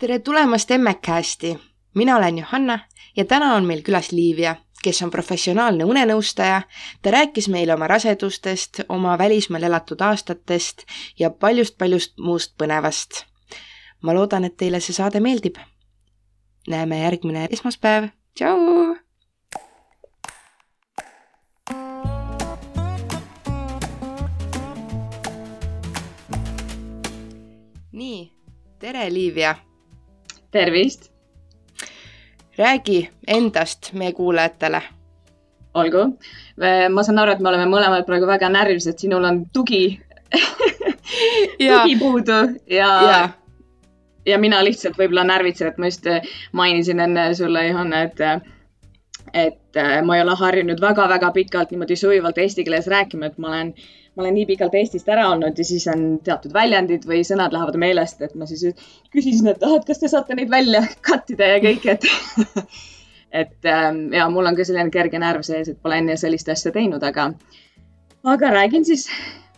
[0.00, 1.58] tere tulemast Emmecasti!
[1.94, 2.78] mina olen Johanna
[3.16, 6.62] ja täna on meil külas Liivia, kes on professionaalne unenõustaja.
[7.02, 10.82] ta rääkis meile oma rasedustest, oma välismaal elatud aastatest
[11.18, 13.24] ja paljust-paljust muust põnevast.
[14.02, 15.56] ma loodan, et teile see saade meeldib.
[16.68, 18.96] näeme järgmine esmaspäev, tšau!
[27.92, 28.32] nii,
[28.78, 29.69] tere, Liivia!
[30.50, 31.10] Tervist!
[32.58, 34.82] räägi endast meie kuulajatele.
[35.74, 35.98] olgu,
[36.90, 40.00] ma saan aru, et me oleme mõlemad praegu väga närvilised, sinul on tugi
[41.58, 43.20] tugi puudu ja, ja.,
[44.26, 46.08] ja mina lihtsalt võib-olla närvitsen, et ma just
[46.52, 48.24] mainisin enne sulle, Johanna, et
[49.34, 53.68] et ma ei ole harjunud väga-väga pikalt niimoodi sujuvalt eesti keeles rääkima, et ma olen
[53.76, 53.90] äh,
[54.20, 57.78] ma olen nii pikalt Eestist ära olnud ja siis on teatud väljendid või sõnad lähevad
[57.80, 58.66] meelest, et ma siis
[59.14, 62.04] küsisin, et ah, et kas te saate neid välja cut ida ja kõik, et
[63.42, 66.72] et ähm, ja mul on ka selline kerge närv sees, et pole enne sellist asja
[66.74, 67.30] teinud, aga,
[68.28, 69.08] aga räägin siis.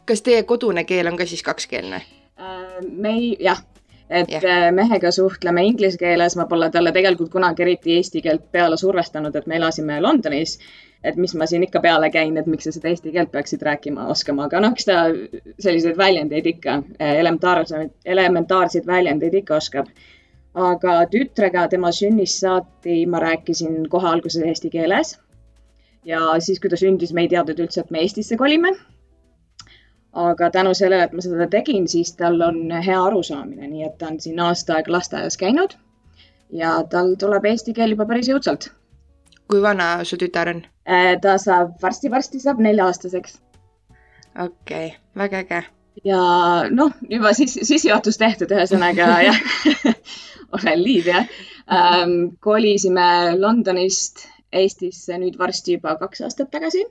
[0.07, 2.79] kas teie kodune keel on ka siis kakskeelne äh,?
[2.87, 3.65] me ei, jah,
[4.11, 4.45] et ja.
[4.47, 9.35] Äh, mehega suhtleme inglise keeles, ma pole talle tegelikult kunagi eriti eesti keelt peale survestanud,
[9.35, 10.61] et me elasime Londonis
[11.05, 14.07] et mis ma siin ikka peale käin, et miks sa seda eesti keelt peaksid rääkima
[14.15, 14.99] oskama, aga noh, eks ta
[15.65, 19.93] selliseid väljendeid ikka, elementaarseid, elementaarseid väljendeid ikka oskab.
[20.55, 25.19] aga tütrega tema sünnist saati ma rääkisin kohe alguses eesti keeles.
[26.05, 28.73] ja siis, kui ta sündis, me ei teadnud üldse, et me Eestisse kolime.
[30.13, 34.13] aga tänu sellele, et ma seda tegin, siis tal on hea arusaamine, nii et ta
[34.13, 35.75] on siin aasta aega lasteaias käinud
[36.53, 38.69] ja tal tuleb eesti keel juba päris jõudsalt
[39.53, 40.65] kui vana su tütar on?
[40.89, 43.39] Äh, ta saab varsti-varsti saab nelja-aastaseks.
[44.33, 45.63] okei okay,, väga äge.
[46.09, 46.21] ja
[46.71, 49.41] noh, juba siis sissejuhatus tehtud, ühesõnaga jah
[50.57, 51.25] olen Liivia
[51.69, 52.17] ähm,.
[52.41, 56.83] kolisime Londonist Eestisse nüüd varsti juba kaks aastat tagasi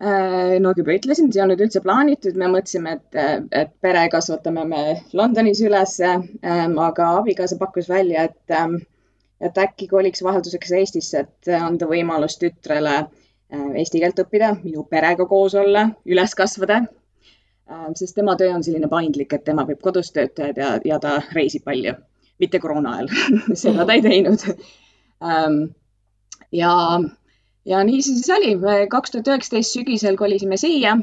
[0.00, 0.56] äh,.
[0.64, 3.20] nagu juba ütlesin, see ei olnud üldse plaanitud, me mõtlesime, et,
[3.52, 8.80] et pere kasvatame me Londonis ülesse ähm,, aga abikaasa pakkus välja, et ähm,
[9.40, 15.26] et äkki koliks vahelduseks Eestisse, et anda võimalus tütrele äh, eesti keelt õppida, minu perega
[15.30, 16.82] koos olla, üles kasvada.
[17.70, 21.18] Äh, sest tema töö on selline paindlik, et tema võib kodus töötada ja, ja ta
[21.32, 21.96] reisib palju,
[22.42, 23.10] mitte koroona ajal
[23.64, 24.46] seda ta ei teinud.
[25.24, 25.58] Ähm,
[26.52, 26.74] ja,
[27.64, 28.54] ja nii see siis oli,
[28.92, 30.96] kaks tuhat üheksateist sügisel kolisime siia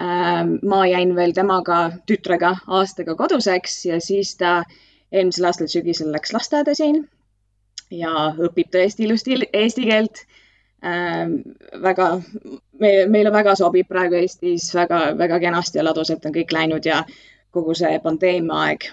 [0.00, 4.62] ähm, ma jäin veel temaga, tütrega aastaga koduseks ja siis ta
[5.12, 7.02] eelmisel aastal sügisel läks lasteaeda siin
[7.90, 10.24] ja õpib tõesti ilusti eesti keelt
[10.84, 11.40] ähm,.
[11.82, 12.08] väga,
[12.80, 17.02] meile, meile väga sobib praegu Eestis väga-väga kenasti ja ladusalt on kõik läinud ja
[17.50, 18.90] kogu see pandeemia aeg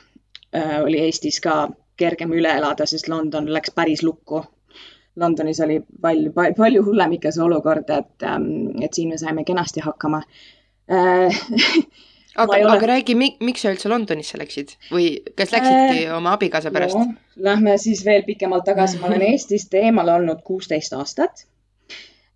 [0.56, 4.44] äh, oli Eestis ka kergem üle elada, sest London läks päris lukku.
[5.18, 9.82] Londonis oli palju, palju hullem ikka see olukord, et, ähm, et siin me saime kenasti
[9.82, 10.22] hakkama
[10.94, 11.40] äh,
[12.38, 17.00] aga, aga räägi, miks sa üldse Londonisse läksid või kas läksidki äh, oma abikaasa pärast
[17.00, 17.14] no,?
[17.38, 21.46] Lähme siis veel pikemalt tagasi, ma olen Eestist eemal olnud kuusteist aastat.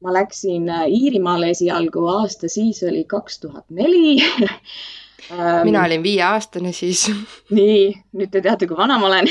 [0.02, 4.22] ma läksin äh, Iirimaale esialgu, aasta siis oli kaks tuhat neli
[5.32, 7.12] ähm, mina olin viieaastane siis.
[7.58, 9.30] nii, nüüd te teate, kui vana ma olen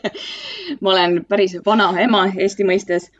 [0.82, 3.10] ma olen päris vana ema Eesti mõistes,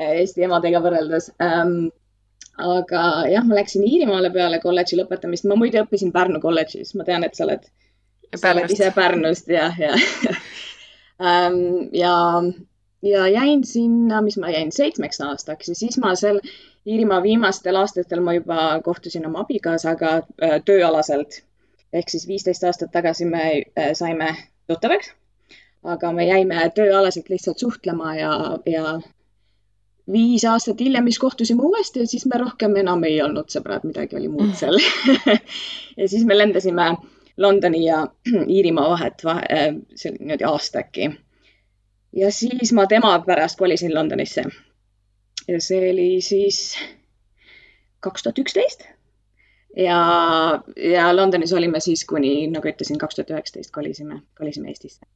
[0.00, 1.88] äh, Eesti emadega võrreldes ähm,
[2.60, 7.24] aga jah, ma läksin Iirimaale peale kolledži lõpetamist, ma muide õppisin Pärnu kolledžis, ma tean,
[7.26, 7.68] et sa oled,
[8.34, 9.92] sa oled ise Pärnust jah, ja
[11.20, 11.60] ähm,
[11.92, 12.14] ja,
[13.02, 15.68] ja jäin sinna, mis ma jäin seitsmeks aastaks.
[15.68, 16.40] Ja siis ma seal
[16.86, 21.42] Iirimaa viimastel aastatel ma juba kohtusin oma abikaasaga äh, tööalaselt.
[21.92, 23.42] ehk siis viisteist aastat tagasi me
[23.78, 24.36] äh, saime
[24.70, 25.10] tuttavaks,
[25.82, 28.32] aga me jäime tööalaselt lihtsalt suhtlema ja,
[28.66, 29.00] ja
[30.12, 34.16] viis aastat hiljem siis kohtusime uuesti ja siis me rohkem enam ei olnud sõbrad, midagi
[34.18, 34.78] oli muud seal
[36.00, 36.92] ja siis me lendasime
[37.40, 38.06] Londoni ja
[38.56, 41.10] Iirimaa vahet vahe, äh, see oli niimoodi aasta äkki.
[42.16, 44.44] ja siis ma tema pärast kolisin Londonisse.
[45.48, 46.78] ja see oli siis
[48.00, 48.84] kaks tuhat üksteist.
[49.76, 50.00] ja,
[50.76, 55.06] ja Londonis olime siis kuni, nagu ütlesin, kaks tuhat üheksateist kolisime, kolisime Eestisse.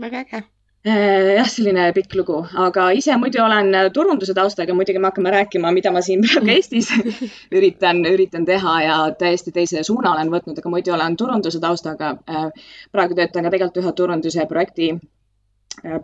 [0.00, 0.44] väga äge
[0.84, 5.92] jah, selline pikk lugu, aga ise muidu olen turunduse taustaga, muidugi me hakkame rääkima, mida
[5.94, 6.90] ma siin praegu Eestis
[7.56, 12.14] üritan, üritan teha ja täiesti teise suuna olen võtnud, aga muidu olen turunduse taustaga.
[12.28, 12.50] Äh,
[12.92, 14.92] praegu töötan ka tegelikult ühe turunduse projekti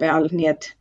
[0.00, 0.72] peal, nii et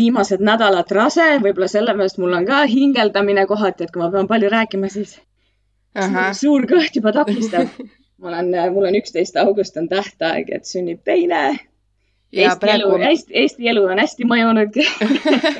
[0.00, 4.50] viimased nädalad rase, võib-olla sellepärast mul on ka hingeldamine kohati, et kui ma pean palju
[4.52, 5.18] rääkima, siis
[5.96, 6.32] Aha.
[6.36, 7.70] suur kõht juba takistab
[8.18, 11.58] ma olen, mul on üksteist august on tähtaeg, et sünnib teine.
[12.32, 12.96] Eesti praegu...
[13.10, 14.80] Eesti, Eesti elu on hästi mõjunud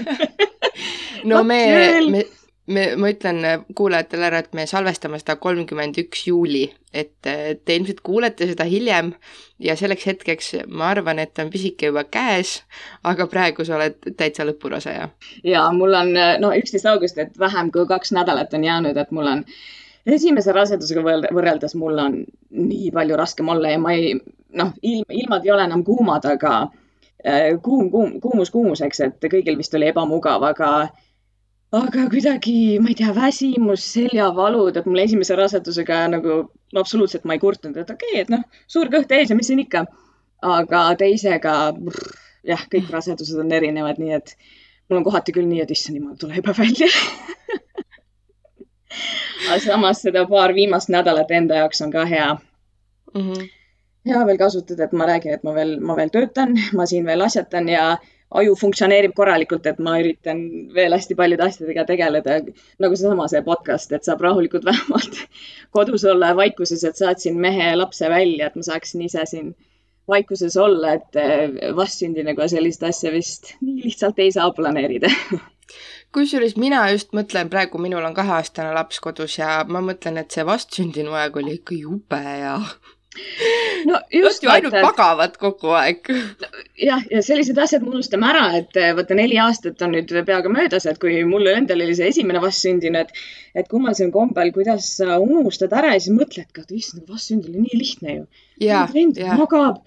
[1.30, 1.60] no me,
[2.10, 2.24] me,
[2.66, 3.40] me, ma ütlen
[3.78, 6.64] kuulajatele ära, et me salvestame seda kolmkümmend üks juuli,
[6.94, 9.12] et te ilmselt kuulete seda hiljem
[9.62, 12.58] ja selleks hetkeks ma arvan, et on pisike juba käes,
[13.06, 15.10] aga praegu sa oled täitsa lõpuraseja.
[15.46, 19.30] ja mul on, no üksteist august, et vähem kui kaks nädalat on jäänud, et mul
[19.36, 19.44] on
[20.06, 21.02] esimese rasedusega
[21.34, 22.20] võrreldes mul on
[22.50, 24.14] nii palju raskem olla ja ma ei,
[24.56, 26.52] noh, ilm, ilmad ei ole enam kuumad, aga
[27.26, 30.70] äh, kuum, kuum, kuumus kuumuseks, et kõigil vist oli ebamugav, aga
[31.76, 37.36] aga kuidagi, ma ei tea, väsimus, seljavalud, et mul esimese rasedusega nagu no, absoluutselt ma
[37.36, 39.86] ei kurtnud, et okei okay,, et noh, suur kõht ees ja mis siin ikka.
[40.46, 41.52] aga teisega,
[42.46, 44.34] jah, kõik rasedused on erinevad, nii et
[44.88, 46.90] mul on kohati küll nii, et issand jumal, tule juba välja
[49.48, 53.20] aga samas seda paar viimast nädalat enda jaoks on ka hea mm.
[53.20, 53.48] -hmm.
[54.06, 57.24] Hea veel kasutada, et ma räägin, et ma veel, ma veel töötan, ma siin veel
[57.26, 57.86] asjatan ja
[58.40, 60.42] aju funktsioneerib korralikult, et ma üritan
[60.74, 62.40] veel hästi paljude asjadega tegeleda.
[62.82, 65.22] nagu seesama see podcast, et saab rahulikult vähemalt
[65.76, 69.54] kodus olla ja vaikuses, et saatsin mehe ja lapse välja, et ma saaksin ise siin
[70.08, 75.10] vaikuses olla, et eh, vastsündinega sellist asja vist nii lihtsalt ei saa planeerida
[76.14, 80.46] kusjuures mina just mõtlen praegu, minul on kaheaastane laps kodus ja ma mõtlen, et see
[80.46, 82.54] vastsündinu aeg oli ikka jube ja
[83.90, 88.78] no just ju ainult magavad kogu aeg jah, ja sellised asjad me unustame ära, et
[88.80, 92.42] eh, vaata neli aastat on nüüd peaaegu möödas, et kui mul endal oli see esimene
[92.44, 93.12] vastsündinu, et,
[93.54, 97.68] et kummalisel kombel, kuidas sa unustad ära ja siis mõtled ka, et issand, vastsündinu oli
[97.68, 98.26] nii lihtne ju.
[99.40, 99.82] magab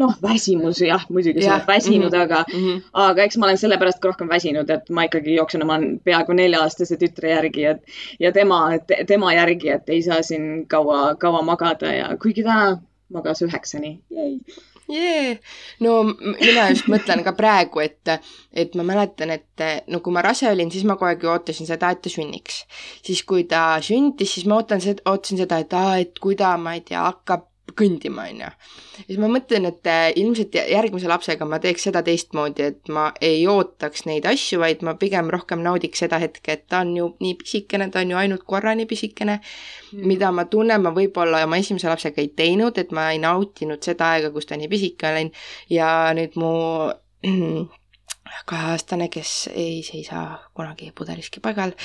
[0.00, 2.22] noh, väsimus jah, muidugi sa oled väsinud mm, -hmm.
[2.22, 2.82] aga mm, -hmm.
[2.92, 6.96] aga eks ma olen sellepärast ka rohkem väsinud, et ma ikkagi jooksen oma peaaegu nelja-aastase
[6.96, 7.82] tütre järgi, et
[8.20, 12.78] ja tema te,, tema järgi, et ei saa siin kaua, kaua magada ja kuigi täna
[13.12, 14.00] magas üheksani.
[14.92, 15.38] Jee,
[15.80, 18.10] no mina just mõtlen ka praegu, et,
[18.52, 21.68] et ma mäletan, et no kui ma rase olin, siis ma kogu aeg ju ootasin
[21.68, 22.64] seda, et ta sünniks.
[23.04, 26.56] siis kui ta sündis, siis ma ootan seda, ootasin seda, et aa, et kui ta,
[26.58, 27.46] ma ei tea, hakkab
[27.78, 28.48] kõndima, on ju.
[29.06, 33.44] siis ma mõtlen, et äh, ilmselt järgmise lapsega ma teeks seda teistmoodi, et ma ei
[33.48, 37.36] ootaks neid asju, vaid ma pigem rohkem naudiks seda hetke, et ta on ju nii
[37.40, 41.60] pisikene, ta on ju ainult korra nii pisikene mm., mida ma tunnen, ma võib-olla oma
[41.62, 45.32] esimese lapsega ei teinud, et ma ei nautinud seda aega, kus ta nii pisike olin
[45.72, 46.52] ja nüüd mu
[48.50, 50.26] kaheaastane, kes ei seisa
[50.56, 51.76] kunagi pudeliski paigal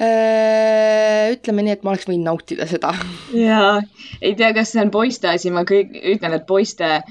[0.00, 2.92] ütleme nii, et ma oleks võinud nautida seda.
[3.36, 3.80] jaa,
[4.20, 7.02] ei tea, kas see on poiste asi, ma kõik ütlen, et poiste,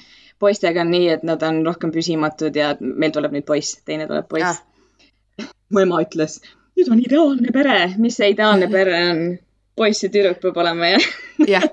[0.42, 4.30] poistega on nii, et nad on rohkem püsimatud ja meil tuleb nüüd poiss, teine tuleb
[4.32, 4.64] poiss ah..
[5.74, 6.40] mu ema ütles,
[6.80, 9.24] nüüd on ideaalne pere, mis see ideaalne pere on?
[9.80, 11.06] poiss ja tüdruk peab olema, jah?
[11.48, 11.66] jah,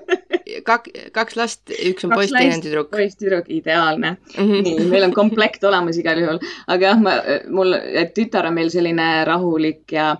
[0.63, 2.93] kak-, kaks last, üks on poiss, teine on tüdruk.
[2.93, 4.37] poiss, tüdruk, ideaalne mm.
[4.37, 4.63] -hmm.
[4.63, 7.17] nii, meil on komplekt olemas igal juhul, aga jah, ma,
[7.51, 7.75] mul,
[8.15, 10.13] tütar on meil selline rahulik ja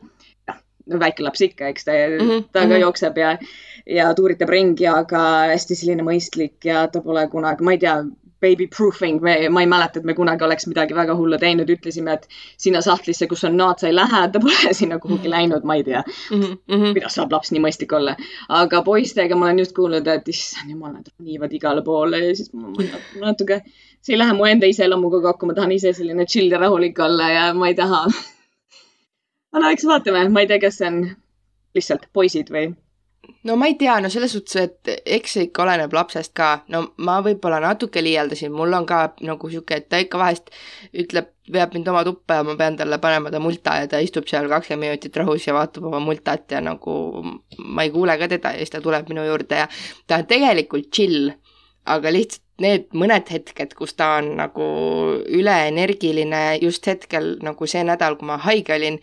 [0.87, 2.45] no väike laps ikka, eks ta mm, -hmm.
[2.51, 2.85] ta ka -hmm.
[2.85, 3.37] jookseb ja,
[3.85, 7.99] ja tuuritab ringi, aga hästi selline mõistlik ja ta pole kunagi, ma ei tea,
[8.41, 12.27] baby proofing, ma ei mäleta, et me kunagi oleks midagi väga hullu teinud, ütlesime, et
[12.61, 15.83] sinna sahtlisse, kus on naad, sa ei lähe, ta pole sinna kuhugi läinud, ma ei
[15.87, 16.43] tea mm.
[16.43, 16.93] -hmm.
[16.93, 18.15] kuidas saab laps nii mõistlik olla.
[18.61, 22.53] aga poistega ma olen just kuulnud, et issand jumal, nad ronivad igale poole ja siis
[22.53, 23.61] ma, ma natuke,
[24.01, 27.29] see ei lähe mu enda iseloomuga kokku, ma tahan ise selline chill ja rahulik olla
[27.29, 28.06] ja ma ei taha
[29.56, 30.99] aga eks vaatame, ma ei tea, kas see on
[31.77, 32.73] lihtsalt poisid või?
[33.47, 36.83] no ma ei tea, no selles suhtes, et eks see ikka oleneb lapsest ka, no
[37.04, 40.51] ma võib-olla natuke liialdasin, mul on ka nagu sihuke, et ta ikka vahest
[41.04, 44.27] ütleb, veab mind oma tuppa ja ma pean talle panema ta multa ja ta istub
[44.27, 46.97] seal kakskümmend minutit rahus ja vaatab oma multat ja nagu
[47.63, 49.69] ma ei kuule ka teda ja siis ta tuleb minu juurde ja
[50.07, 51.31] ta on tegelikult chill,
[51.87, 54.68] aga lihtsalt need mõned hetked, kus ta on nagu
[55.30, 58.97] üleenergiline just hetkel nagu see nädal, kui ma haige olin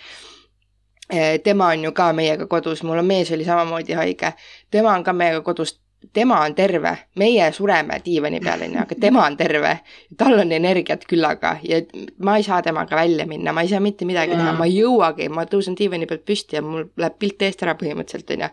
[1.45, 4.33] tema on ju ka meiega kodus, mul on mees oli samamoodi haige,
[4.71, 5.79] tema on ka meiega kodus,
[6.13, 9.79] tema on terve, meie sureme diivani peal, onju, aga tema on terve.
[10.17, 11.81] tal on energiat küllaga ja
[12.19, 15.29] ma ei saa temaga välja minna, ma ei saa mitte midagi teha, ma ei jõuagi,
[15.29, 18.51] ma tõusen diivani pealt püsti ja mul läheb pilt eest ära põhimõtteliselt, onju.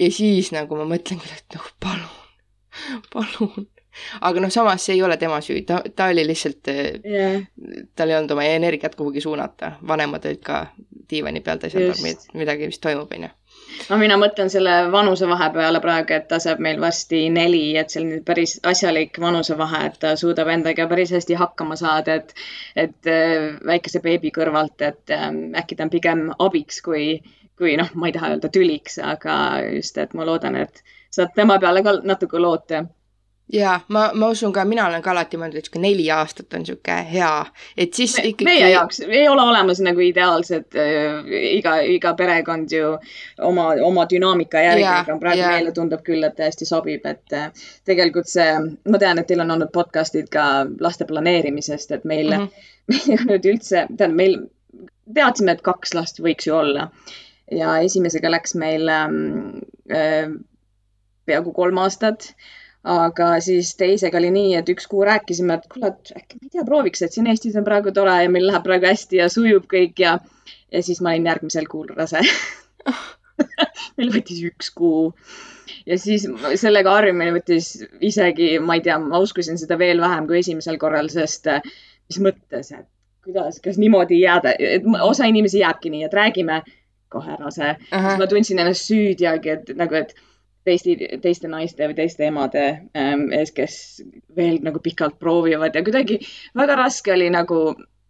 [0.00, 3.72] ja siis nagu ma mõtlen küll, et noh, palun, palun.
[4.20, 7.46] Aga noh, samas see ei ole tema süü, ta, ta oli lihtsalt yeah.,
[7.96, 10.66] tal ei olnud oma energiat kuhugi suunata, vanemad olid ka
[11.10, 13.30] diivani peal, ta ei saanud aru, midagi vist toimub, onju.
[13.90, 18.20] No mina mõtlen selle vanusevahe peale praegu, et ta saab meil varsti neli, et selline
[18.26, 22.34] päris asjalik vanusevahe, et ta suudab endaga päris hästi hakkama saada, et
[22.86, 27.08] et äh, väikese beebi kõrvalt, et ähm, äkki ta on pigem abiks kui,
[27.58, 29.38] kui noh, ma ei taha öelda tüliks, aga
[29.74, 32.84] just, et ma loodan, et saad tema peale ka natuke loota
[33.52, 36.64] ja ma, ma usun ka, mina olen ka alati mõelnud, et sihuke neli aastat on
[36.66, 37.30] sihuke hea,
[37.78, 38.48] et siis Me, ikkagi.
[38.48, 42.96] meie jaoks ei ole olemas nagu ideaalsed äh,, iga, iga perekond ju
[43.46, 45.52] oma, oma dünaamika järgi, aga praegu ja.
[45.54, 48.50] meile tundub küll, et täiesti sobib, et äh, tegelikult see,
[48.90, 50.48] ma tean, et teil on olnud podcast'id ka
[50.82, 52.74] laste planeerimisest, et meil mm, -hmm.
[52.90, 54.36] meil ei olnud üldse, tähendab, meil
[55.14, 56.90] teadsime, et kaks last võiks ju olla
[57.50, 60.30] ja esimesega läks meil ähm, äh,
[61.26, 62.32] peaaegu kolm aastat
[62.86, 66.52] aga siis teisega oli nii, et üks kuu rääkisime, et kuule, et äkki ma ei
[66.54, 69.66] tea, prooviks, et siin Eestis on praegu tore ja meil läheb praegu hästi ja sujub
[69.72, 70.16] kõik ja,
[70.72, 72.22] ja siis ma olin järgmisel kuul rase.
[73.96, 75.10] Meil võttis üks kuu.
[75.88, 76.24] Ja siis
[76.60, 77.72] sellega harjumine võttis
[78.04, 82.70] isegi, ma ei tea, ma uskusin seda veel vähem kui esimesel korral, sest mis mõttes,
[82.72, 82.86] et
[83.26, 86.60] kuidas, kas niimoodi jääda, et osa inimesi jääbki nii, et räägime
[87.12, 90.14] kohe rase, siis ma tundsin ennast süüdiagi, et nagu, et
[90.66, 92.64] teiste, teiste naiste või teiste emade
[92.98, 93.76] ähm, ees, kes
[94.36, 96.18] veel nagu pikalt proovivad ja kuidagi
[96.58, 97.60] väga raske oli nagu,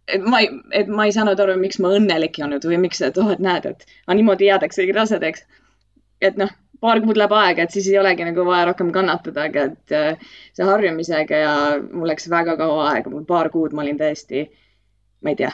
[0.07, 3.01] et ma ei, et ma ei saanud aru, miks ma õnnelik ei olnud või miks,
[3.05, 5.45] et oh, et näed, et aga niimoodi jäädaksegi rasedaks.
[6.21, 6.49] et noh,
[6.81, 10.33] paar kuud läheb aega, et siis ei olegi nagu vaja rohkem kannatada, aga et äh,
[10.57, 11.53] see harjumisega ja
[11.91, 14.47] mul läks väga kaua aega, mul paar kuud ma olin täiesti,
[15.21, 15.51] ma ei tea,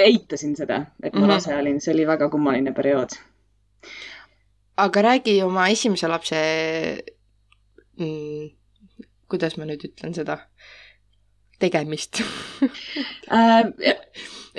[0.00, 1.34] eitasin seda, et ma mm -hmm.
[1.34, 3.16] rase olin, see oli väga kummaline periood
[4.84, 6.40] aga räägi oma esimese lapse
[8.00, 8.48] mm,,
[9.30, 10.40] kuidas ma nüüd ütlen seda,
[11.60, 12.22] tegemist.
[13.30, 13.68] Äh,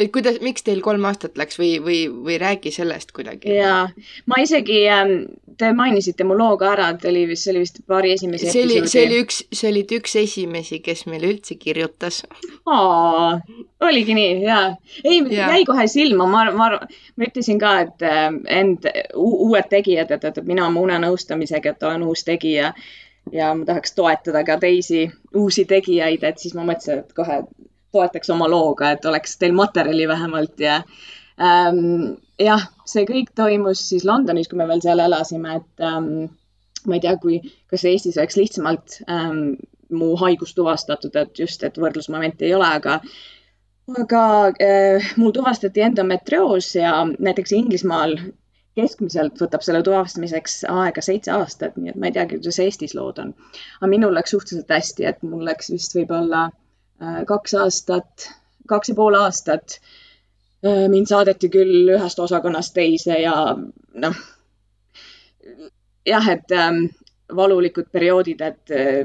[0.02, 3.52] et kuidas, miks teil kolm aastat läks või, või, või räägi sellest kuidagi?
[3.56, 3.90] jaa,
[4.30, 5.14] ma isegi, ähm,
[5.58, 8.66] te mainisite mu loo ka ära, et oli vist, see oli vist paari esimese see
[8.66, 12.24] oli, see oli üks, see olid üks esimesi, kes meile üldse kirjutas.
[13.92, 14.66] oligi nii, jaa.
[15.04, 20.12] ei ja., jäi kohe silma, ma, ma, ma ütlesin ka, et ähm, end, uued tegijad,
[20.18, 22.74] et, et mina oma unenõustamisega, et olen uus tegija
[23.32, 25.06] ja ma tahaks toetada ka teisi
[25.38, 27.42] uusi tegijaid, et siis ma mõtlesin, et kohe
[27.92, 30.82] toetaks oma looga, et oleks teil materjali vähemalt ja
[31.42, 36.08] ähm, jah, see kõik toimus siis Londonis, kui me veel seal elasime, et ähm,
[36.88, 39.44] ma ei tea, kui, kas Eestis oleks lihtsamalt ähm,
[39.92, 43.00] mu haigus tuvastatud, et just, et võrdlusmomenti ei ole, aga
[44.00, 44.22] aga
[44.64, 48.16] äh, mul tuvastati endometrioos ja näiteks Inglismaal
[48.78, 53.20] keskmiselt võtab selle tuvastamiseks aega seitse aastat, nii et ma ei teagi, kuidas Eestis lood
[53.20, 53.34] on.
[53.82, 56.71] aga minul läks suhteliselt hästi, et mul läks vist võib-olla Äh,
[57.28, 58.30] kaks aastat,
[58.68, 59.80] kaks ja pool aastat.
[60.66, 63.36] Äh, mind saadeti küll ühest osakonnast teise ja
[64.04, 64.18] noh,
[66.06, 66.84] jah, et ähm,
[67.36, 69.00] valulikud perioodid, et äh,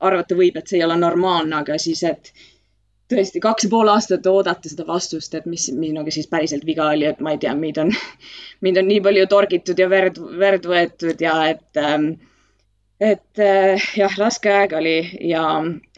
[0.00, 2.32] arvata võib, et see ei ole normaalne, aga siis, et
[3.12, 7.04] tõesti kaks ja pool aastat oodata seda vastust, et mis minuga siis päriselt viga oli,
[7.10, 7.92] et ma ei tea, mind on,
[8.64, 12.14] mind on nii palju torgitud ja verd, verd võetud ja et ähm,
[13.00, 14.98] et äh, jah, raske aeg oli
[15.28, 15.44] ja,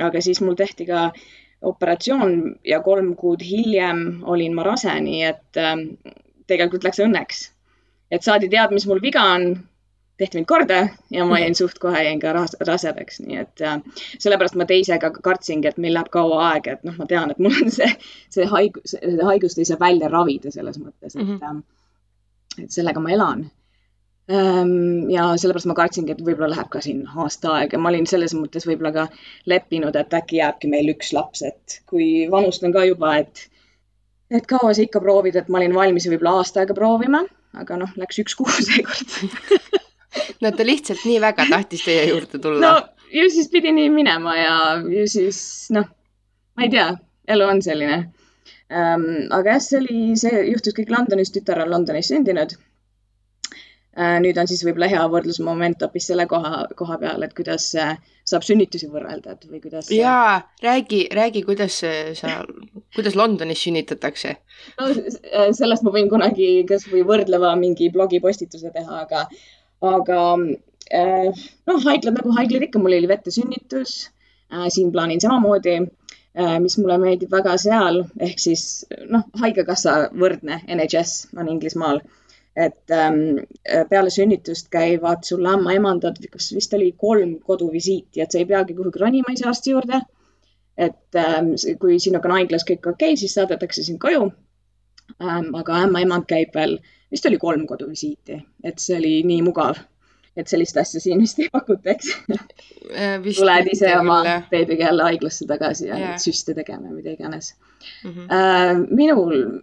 [0.02, 1.09] aga siis mul tehti ka
[1.69, 2.35] operatsioon
[2.67, 5.76] ja kolm kuud hiljem olin ma rase, nii et äh,
[6.50, 7.49] tegelikult läks õnneks.
[8.11, 9.50] et saadi teada, mis mul viga on,
[10.19, 10.78] tehti mind korda
[11.14, 12.33] ja ma jäin suht kohe jäin ka
[12.67, 13.78] rasedaks, nii et äh,
[14.19, 17.55] sellepärast ma teisega kartsingi, et meil läheb kaua aega, et noh, ma tean, et mul
[17.62, 17.90] on see,
[18.35, 18.97] see haigus,
[19.31, 22.64] haigust ei saa välja ravida selles mõttes, et mm, -hmm.
[22.64, 23.47] et sellega ma elan
[24.29, 28.67] ja sellepärast ma kartsingi, et võib-olla läheb ka siin aasta aega, ma olin selles mõttes
[28.69, 29.07] võib-olla ka
[29.49, 33.47] leppinud, et äkki jääbki meil üks laps, et kui vanustan ka juba, et,
[34.31, 37.23] et kaua sa ikka proovid, et ma olin valmis võib-olla aasta aega proovima,
[37.57, 39.17] aga noh, läks üks kuu seekord
[40.45, 42.61] no ta lihtsalt nii väga tahtis teie juurde tulla.
[42.61, 44.55] no ju siis pidi nii minema ja
[44.85, 45.41] ju siis
[45.73, 45.89] noh,
[46.57, 46.91] ma ei tea,
[47.33, 49.11] elu on selline um,.
[49.33, 52.59] aga jah, see oli, see juhtus kõik Londonis, tütar on Londonis sündinud
[53.99, 57.73] nüüd on siis võib-olla hea võrdlusmoment hoopis selle koha, koha peal, et kuidas
[58.28, 59.90] saab sünnitusi võrrelda, et või kuidas.
[59.95, 61.81] jaa, räägi, räägi, kuidas
[62.21, 62.35] sa,
[62.97, 64.37] kuidas Londonis sünnitatakse?
[64.78, 64.88] no
[65.57, 69.25] sellest ma võin kunagi kasvõi võrdleva mingi blogipostituse teha, aga,
[69.95, 70.21] aga
[70.95, 73.97] äh, noh, haiglad nagu haiglad ikka, mul oli vetesünnitus,
[74.52, 75.81] äh, siin plaanin samamoodi
[76.62, 81.99] mis mulle meeldib väga seal, ehk siis noh, haigekassa võrdne NHS on Inglismaal
[82.59, 83.47] et ähm,
[83.91, 89.03] peale sünnitust käivad sul ämmaemandad, kas vist oli kolm koduvisiiti, et sa ei peagi kuhugi
[89.03, 90.00] ronima ise arsti juurde.
[90.79, 94.29] et ähm, kui sinuga on haiglas kõik okei okay,, siis saadetakse sind koju
[95.23, 95.55] ähm,.
[95.59, 96.77] aga ämmaemand käib veel,
[97.11, 99.79] vist oli kolm koduvisiiti, et see oli nii mugav.
[100.38, 102.12] et sellist asja siin vist ei pakuta, eks
[102.95, 106.21] äh, tuled ise oma beebiga jälle haiglasse tagasi ja yeah.
[106.23, 107.55] süste tegema, mida iganes
[108.05, 108.11] mm.
[108.11, 108.31] -hmm.
[108.35, 109.61] Äh, minul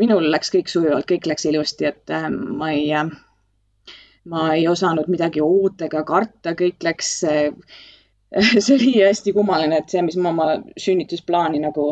[0.00, 3.12] minul läks kõik sujuvalt, kõik läks ilusti, et äh, ma ei äh,,
[4.30, 7.12] ma ei osanud midagi oota ega karta, kõik läks,
[8.64, 10.48] see oli hästi kummaline, et see, mis ma oma
[10.80, 11.88] sünnitusplaani nagu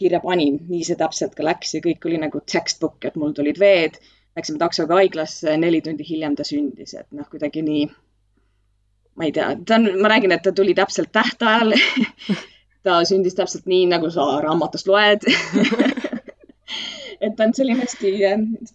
[0.00, 3.58] kirja panin, nii see täpselt ka läks ja kõik oli nagu textbook, et mul tulid
[3.62, 3.98] veed,
[4.34, 7.84] läksime taksoga haiglasse, neli tundi hiljem ta sündis, et noh, kuidagi nii
[9.14, 11.74] ma ei tea, ta on, ma räägin, et ta tuli täpselt tähtajal
[12.84, 15.26] ta sündis täpselt nii, nagu sa raamatust loed
[17.24, 18.14] et ta on selline hästi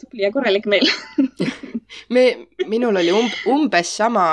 [0.01, 0.87] tubli ja korralik meil
[2.13, 2.23] me,
[2.67, 4.25] minul oli um, umbes sama,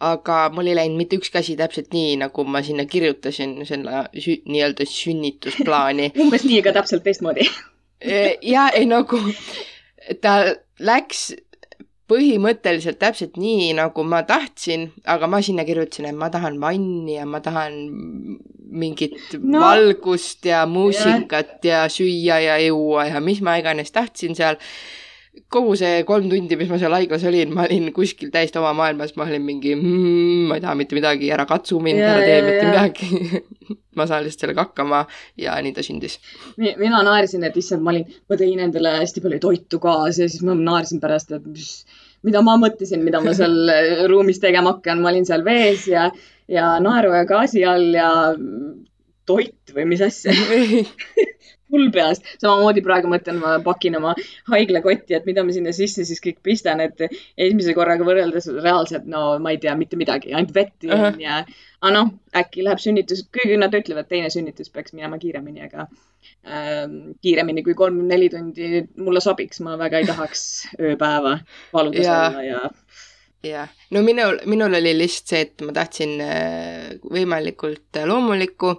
[0.00, 4.40] aga mul ei läinud mitte ükski asi täpselt nii, nagu ma sinna kirjutasin, selle sü,
[4.50, 6.10] nii-öelda sünnitusplaani.
[6.24, 7.48] Umbes nii, aga täpselt teistmoodi.
[8.44, 9.20] Ja ei nagu,
[10.20, 10.34] ta
[10.82, 11.30] läks
[12.10, 17.24] põhimõtteliselt täpselt nii, nagu ma tahtsin, aga ma sinna kirjutasin, et ma tahan vanni ja
[17.28, 17.78] ma tahan
[18.74, 19.62] mingit no.
[19.62, 21.84] valgust ja muusikat ja.
[21.84, 24.60] ja süüa ja juua ja mis ma iganes tahtsin seal.
[25.54, 29.14] Kogu see kolm tundi, mis ma seal haiglas olin, ma olin kuskil täiesti oma maailmas,
[29.18, 32.44] ma olin mingi mm,, ma ei taha mitte midagi, ära katsu mind, ära tee ja,
[32.46, 32.70] mitte ja.
[32.70, 33.42] midagi
[33.98, 35.04] ma saan lihtsalt sellega hakkama
[35.40, 36.18] ja nii ta sündis.
[36.58, 40.44] mina naersin, et issand, ma olin, ma tõin endale hästi palju toitu kaasa ja siis
[40.46, 41.70] ma naersin pärast, et mis
[42.24, 43.74] mida ma mõtlesin, mida ma seal
[44.10, 46.08] ruumis tegema hakkan, ma olin seal vees ja,
[46.50, 48.10] ja naeru ja gaasi all ja
[49.28, 50.34] toit või mis asja
[51.72, 52.26] hull peast.
[52.42, 54.14] samamoodi praegu mõtlen, ma pakin oma
[54.52, 59.38] haiglakotti, et mida ma sinna sisse siis kõik pistan, et esimese korraga võrreldes reaalselt, no
[59.42, 61.20] ma ei tea mitte midagi, ainult vett uh -huh.
[61.22, 61.42] ja,
[61.80, 65.88] aga noh, äkki läheb sünnitus, kuigi nad ütlevad, teine sünnitus peaks minema kiiremini, aga
[66.46, 70.46] ähm, kiiremini kui kolm-neli tundi mulle sobiks, ma väga ei tahaks
[70.80, 71.38] ööpäeva
[71.72, 72.70] valudes olla ja
[73.50, 78.74] jah, no minul, minul oli lihtsalt see, et ma tahtsin äh, võimalikult loomulikku,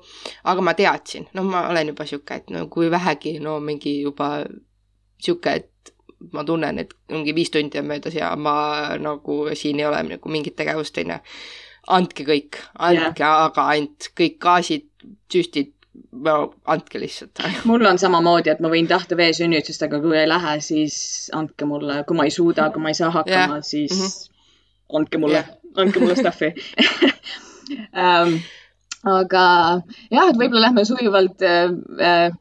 [0.52, 4.30] aga ma teadsin, no ma olen juba sihuke, et no kui vähegi, no mingi juba
[5.22, 5.94] sihuke, et
[6.34, 8.56] ma tunnen, et mingi viis tundi on möödas ja ma
[9.02, 11.20] nagu siin ei ole nagu mingit tegevust, onju.
[11.96, 14.88] andke kõik, andke yeah., aga ainult kõik gaasid,
[15.32, 15.74] süstid,
[16.26, 16.38] no
[16.72, 17.44] andke lihtsalt.
[17.70, 20.96] mul on samamoodi, et ma võin tahta veesünnitust, aga kui ei lähe, siis
[21.36, 24.32] andke mulle, kui ma ei suuda, kui ma ei saa hakkama yeah., siis mm -hmm
[24.94, 26.54] andke mulle yeah., andke mulle stuff'i
[27.94, 28.38] um,
[29.06, 29.46] aga
[30.12, 32.32] jah, et võib-olla lähme sujuvalt äh,,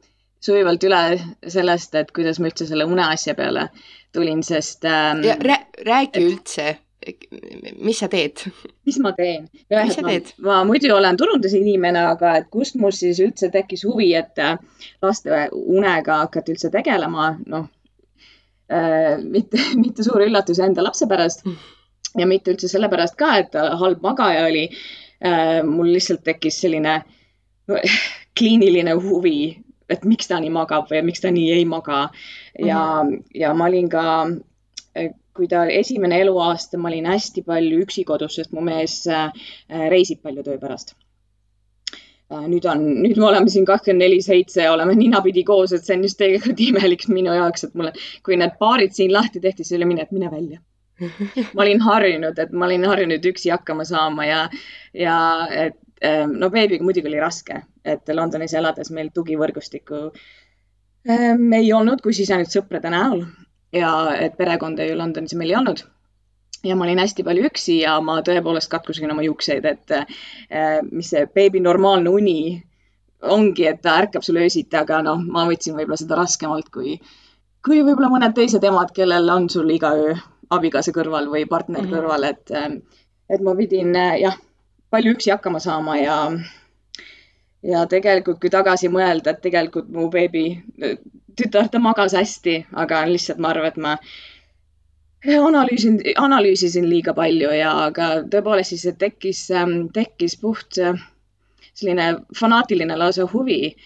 [0.45, 1.03] sujuvalt üle
[1.49, 3.69] sellest, et kuidas ma üldse selle uneasja peale
[4.15, 5.23] tulin, sest ähm,.
[5.27, 6.67] ja rää, räägi et, üldse,
[7.85, 8.47] mis sa teed?
[8.89, 9.49] mis ma teen?
[9.71, 10.35] mis sa teed?
[10.45, 14.57] ma muidu olen turundusinimene, aga et kust mul siis üldse tekkis huvi, et äh,
[15.05, 17.69] laste unega hakata üldse tegelema, noh
[18.73, 21.45] äh,, mitte, mitte suur üllatus enda lapse pärast
[22.19, 25.63] ja mitte üldse sellepärast ka, et ta halb magaja oli äh,.
[25.67, 26.99] mul lihtsalt tekkis selline
[27.69, 27.79] no,
[28.39, 29.39] kliiniline huvi,
[29.91, 32.09] et miks ta nii magab või miks ta nii ei maga.
[32.59, 33.23] ja mm, -hmm.
[33.41, 34.05] ja ma olin ka,
[34.99, 39.33] äh, kui ta esimene eluaasta, ma olin hästi palju üksi kodus, sest mu mees äh,
[39.91, 40.95] reisib palju töö pärast
[42.31, 45.97] äh, nüüd on, nüüd me oleme siin kakskümmend neli seitse, oleme ninapidi koos, et see
[45.97, 49.79] on just tegelikult imelik minu jaoks, et mulle, kui need baarid siin lahti tehti, siis
[49.79, 50.63] oli mine, et mine välja
[51.55, 54.43] ma olin harjunud, et ma olin harjunud üksi hakkama saama ja,
[54.95, 55.17] ja
[55.51, 60.05] et ähm, no beebiga muidugi oli raske, et Londonis elades meil tugivõrgustikku
[61.11, 63.25] ähm, ei olnud, kui siis ainult sõprade näol
[63.75, 65.83] ja et perekonda ju Londonis meil ei olnud.
[66.65, 71.11] ja ma olin hästi palju üksi ja ma tõepoolest katkusin oma juukseid, et äh, mis
[71.11, 72.63] see beebi normaalne uni
[73.25, 76.99] ongi, et ta ärkab sul öösiti, aga noh, ma võtsin võib-olla seda raskemalt kui,
[77.65, 80.15] kui võib-olla mõned teised emad, kellel on sul iga öö
[80.51, 81.97] abikaasa kõrval või partner mm -hmm.
[81.97, 82.77] kõrval, et, ähm,
[83.31, 84.37] et ma pidin äh, jah,
[84.91, 86.19] palju üksi hakkama saama ja,
[87.63, 90.63] ja tegelikult, kui tagasi mõelda, et tegelikult mu beebi,
[91.37, 93.97] tütar, ta magas hästi, aga lihtsalt ma arvan, et ma
[95.49, 101.01] analüüsin, analüüsisin liiga palju ja, aga tõepoolest siis tekkis, ähm, tekkis puht äh,
[101.75, 103.77] selline fanaatiline lausa huvi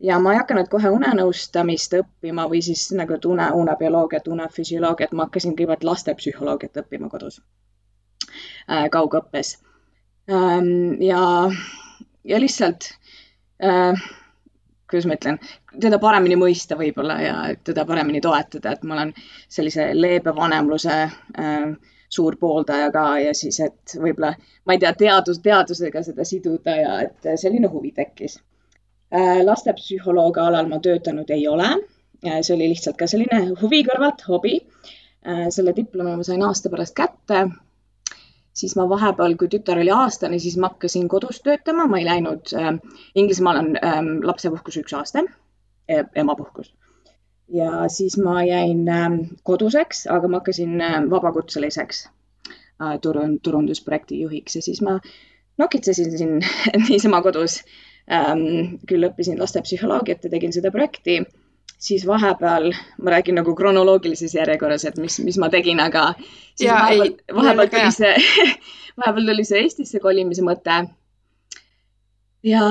[0.00, 5.56] ja ma ei hakanud kohe unenõustamist õppima või siis nagu une, unebioloogiat, unefüsioloogiat, ma hakkasin
[5.58, 7.40] kõigepealt lastepsühholoogiat õppima kodus
[8.70, 9.56] äh, kaugõppes
[10.30, 11.02] ähm,.
[11.02, 11.20] ja,
[12.24, 12.92] ja lihtsalt
[13.64, 14.08] äh,
[14.90, 15.38] kuidas ma ütlen,
[15.80, 19.14] teda paremini mõista võib-olla ja teda paremini toetada, et ma olen
[19.48, 21.72] sellise leebe vanemluse äh,
[22.08, 24.32] suur pooldaja ka ja siis, et võib-olla,
[24.64, 28.38] ma ei tea, teadus, teadusega seda siduda ja et selline huvi tekkis
[29.44, 31.68] lastepsühholoogi alal ma töötanud ei ole.
[32.26, 34.58] Äh, see oli lihtsalt ka selline huvi kõrvalt, hobi.
[35.26, 37.48] Äh, selle diplomi ma sain aasta pärast kätte.
[38.58, 42.50] siis ma vahepeal, kui tütar oli aastane, siis ma hakkasin kodus töötama, ma ei läinud
[42.58, 42.72] äh,,
[43.14, 45.22] Inglismaal on äh, lapsepuhkus üks aasta
[45.88, 46.74] e, emapuhkus.
[47.48, 49.06] ja siis ma jäin äh,
[49.42, 52.08] koduseks, aga ma hakkasin äh, vabakutseliseks
[52.82, 54.98] äh, turun, turundusprojekti juhiks ja siis ma
[55.58, 56.40] nokitsesin siin
[56.88, 57.87] niisama kodus ähm,.
[58.88, 61.18] Küll õppisin lastepsühholoogiat ja tegin seda projekti
[61.78, 66.74] siis vahepeal ma räägin nagu kronoloogilises järjekorras, et mis, mis ma tegin, aga siis ja,
[66.74, 68.14] vahepeal, vahepeal tuli see
[68.98, 70.80] vahepeal tuli see Eestisse kolimise mõte.
[72.42, 72.64] ja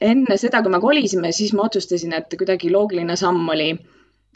[0.00, 3.70] enne seda, kui me kolisime, siis ma otsustasin, et kuidagi loogiline samm oli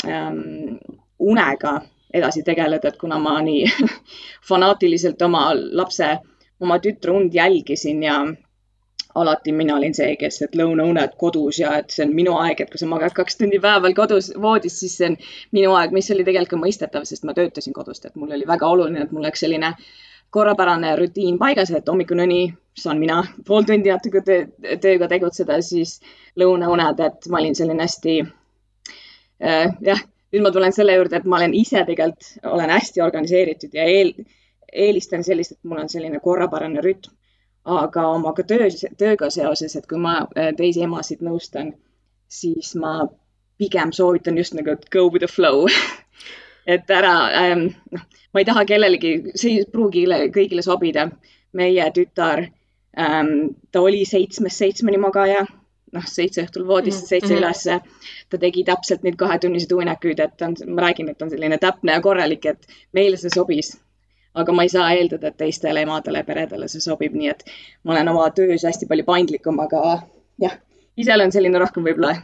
[0.06, 0.78] ähm,
[1.18, 1.80] unega
[2.14, 3.66] edasi tegeleda, et kuna ma nii
[4.48, 6.16] fanaatiliselt oma lapse,
[6.60, 8.20] oma tütre und jälgisin ja
[9.16, 12.72] alati mina olin see, kes, et lõunauned kodus ja et see on minu aeg, et
[12.72, 15.16] kui sa magad kaks tundi päeval kodus voodis, siis see on
[15.56, 18.68] minu aeg, mis oli tegelikult ka mõistetav, sest ma töötasin kodust, et mul oli väga
[18.68, 19.72] oluline, et mul oleks selline
[20.36, 22.40] korrapärane rutiin paigas, et hommikuni
[22.76, 24.44] saan mina pool tundi natuke töö,
[24.82, 25.96] tööga tegutseda, siis
[26.40, 30.02] lõunauned, et ma olin selline hästi äh, jah,
[30.34, 34.12] nüüd ma tulen selle juurde, et ma olen ise tegelikult, olen hästi organiseeritud ja eel,
[34.72, 37.14] eelistan sellist, et mul on selline korrapärane rütm
[37.66, 41.72] aga oma ka töö, tööga seoses, et kui ma äh, teisi emasid nõustan,
[42.28, 43.00] siis ma
[43.58, 45.66] pigem soovitan just nagu go with the flow
[46.74, 51.08] et ära ähm,, noh, ma ei taha kellelegi, see ei pruugi kõigile sobida.
[51.56, 52.42] meie tütar
[53.00, 55.46] ähm,, ta oli seitsmest seitsmeni magaja,
[55.96, 57.38] noh, seitse õhtul voodist, mhm, seitse mm -hmm.
[57.38, 57.80] ülesse.
[58.30, 61.92] ta tegi täpselt neid kahetunniseid uinekuid, et ta on, ma räägin, et on selline täpne
[61.92, 63.76] ja korralik, et meile see sobis
[64.36, 67.44] aga ma ei saa eeldada, et teistele emadele, peredele see sobib, nii et
[67.84, 69.82] ma olen oma töös hästi palju paindlikum, aga
[70.42, 70.58] jah,
[70.96, 72.14] ise olen selline rohkem võib-olla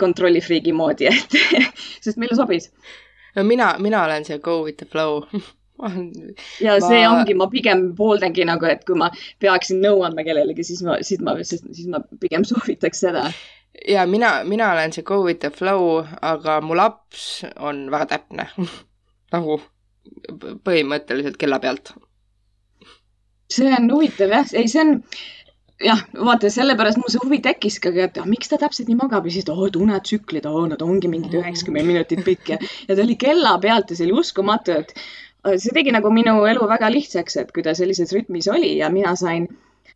[0.00, 1.36] kontrollifriigi moodi, et
[2.04, 2.70] sest meile sobis.
[3.36, 5.24] no mina, mina olen see go with the flow
[6.66, 6.86] ja ma...
[6.86, 9.10] see ongi, ma pigem pooldangi nagu, et kui ma
[9.42, 13.26] peaksin nõu andma kellelegi, siis ma, siis ma, siis ma pigem soovitaks seda.
[13.88, 18.48] ja mina, mina olen see go with the flow, aga mu laps on väga täpne
[19.34, 19.58] nagu
[20.66, 21.94] põhimõtteliselt kella pealt.
[23.54, 24.94] see on huvitav jah, ei, see on
[25.84, 29.26] jah, vaata sellepärast mul see huvi tekkiski, et ah, miks ta täpselt nii magab?
[29.28, 32.96] Ja siis, et oh, et unetsüklid oh,, nad ongi mingid üheksakümmend minutit pikk ja, ja
[32.96, 36.70] ta oli kella pealt ja see oli uskumatu, et äh, see tegi nagu minu elu
[36.70, 39.48] väga lihtsaks, et kui ta sellises rütmis oli ja mina sain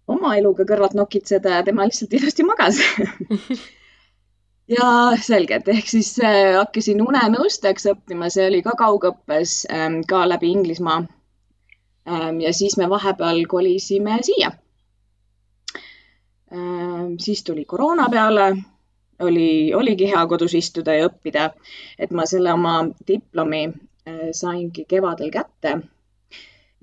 [0.09, 2.81] oma eluga kõrvalt nokitseda ja tema lihtsalt ilusti magas
[4.69, 4.89] ja
[5.23, 10.53] selge, et ehk siis äh, hakkasin unenõustajaks õppima, see oli ka kaugõppes ähm, ka läbi
[10.53, 10.99] Inglismaa
[12.09, 12.41] ähm,.
[12.45, 14.53] ja siis me vahepeal kolisime siia
[16.53, 17.17] ähm,.
[17.19, 18.51] siis tuli koroona peale,
[19.25, 21.51] oli, oligi hea kodus istuda ja õppida,
[21.99, 25.79] et ma selle oma diplomi äh, saingi kevadel kätte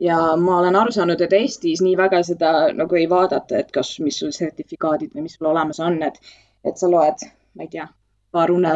[0.02, 4.00] ja ma olen aru saanud, et Eestis nii väga seda nagu ei vaadata, et kas,
[4.00, 6.18] mis sul sertifikaadid või mis sul olemas on, et,
[6.66, 7.88] et sa loed ma ei tea,
[8.36, 8.74] paar une,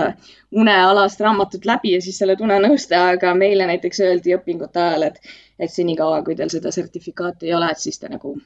[0.55, 5.33] unealast raamatut läbi ja siis sa oled unenõustaja, aga meile näiteks öeldi õpingute ajal, et,
[5.59, 8.37] et senikaua, kui teil seda sertifikaati ei ole, et siis te nagu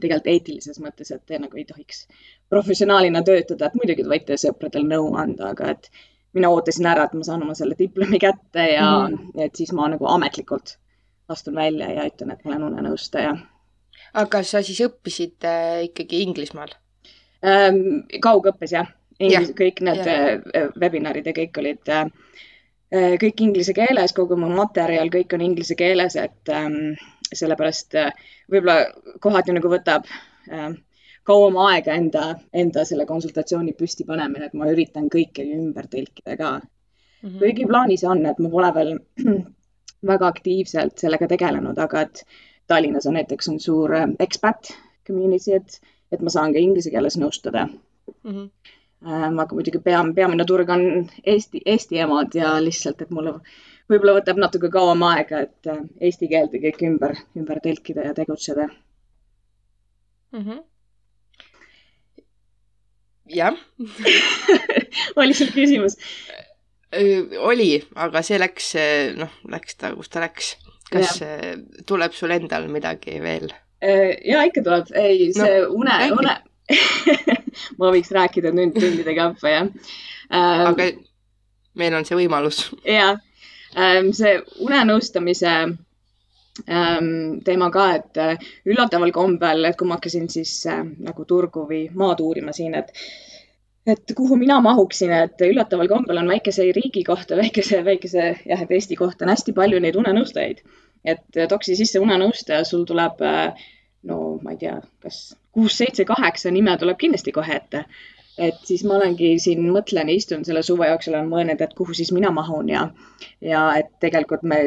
[0.00, 2.06] tegelikult eetilises mõttes, et te nagu ei tohiks
[2.52, 5.90] professionaalina töötada, et muidugi te võite sõpradele nõu anda, aga et
[6.32, 9.34] mina ootasin ära, et ma saan oma selle diplomi kätte ja mm.
[9.46, 10.78] et siis ma nagu ametlikult
[11.32, 13.36] astun välja ja ütlen, et ma olen unenõustaja.
[14.14, 16.72] aga kas sa siis õppisid äh, ikkagi Inglismaal
[18.22, 18.86] kaugõppes jah
[19.18, 20.68] Inglis, kõik need ja.
[20.80, 22.06] webinarid ja kõik olid äh,
[22.92, 26.94] äh, kõik inglise keeles, kogu mu materjal, kõik on inglise keeles, et ähm,
[27.32, 28.12] sellepärast äh,
[28.52, 28.86] võib-olla
[29.24, 30.08] kohati nagu võtab
[30.50, 30.70] äh,
[31.28, 36.52] kauem aega enda, enda selle konsultatsiooni püsti panemine, et ma üritan kõike ümber tõlkida ka
[36.58, 37.28] mm.
[37.28, 37.38] -hmm.
[37.38, 38.94] kuigi plaanis on, et ma pole veel
[40.12, 42.24] väga aktiivselt sellega tegelenud, aga et
[42.70, 44.74] Tallinnas on näiteks on suur äh, expat
[45.06, 45.80] community, et,
[46.12, 48.30] et ma saan ka inglise keeles nõustada mm.
[48.30, 50.82] -hmm Ähm, aga muidugi pea, peamine turg on
[51.26, 53.38] Eesti, Eesti emad ja lihtsalt, et mulle
[53.90, 58.68] võib-olla võtab natuke kauem aega, et äh, eesti keelde kõik ümber, ümber tõlkida ja tegutseda
[60.32, 60.44] mm.
[60.44, 60.62] -hmm.
[63.26, 63.58] jah
[65.20, 65.98] oli sul küsimus?
[67.40, 68.74] oli, aga see läks,
[69.16, 70.56] noh, läks ta, kus ta läks.
[70.92, 71.56] kas ja.
[71.88, 73.48] tuleb sul endal midagi veel?
[73.82, 76.34] Äh, ja ikka tuleb, ei, see no, une, une
[77.78, 80.66] ma võiks rääkida nüüd tundide kaupa, jah ähm,.
[80.72, 80.90] aga
[81.78, 82.64] meil on see võimalus.
[82.88, 83.16] jah
[83.76, 85.52] ähm,, see unenõustamise
[86.68, 91.66] ähm, teema ka, et äh, üllataval kombel, et kui ma hakkasin siis äh, nagu turgu
[91.68, 92.94] või maad uurima siin, et
[93.86, 98.70] et kuhu mina mahuksin, et üllataval kombel on väikese riigi kohta, väikese, väikese jah, et
[98.70, 100.62] Eesti kohta on hästi palju neid unenõustajaid.
[101.04, 103.64] et toksi sisse unenõustaja, sul tuleb äh,
[104.06, 107.84] no ma ei tea, kas kuus-seitse-kaheksa nime tuleb kindlasti kohe ette.
[108.38, 111.94] et siis ma olengi siin mõtlen ja istun selle suve jooksul, olen mõelnud, et kuhu
[111.94, 112.86] siis mina mahun ja,
[113.44, 114.62] ja et tegelikult me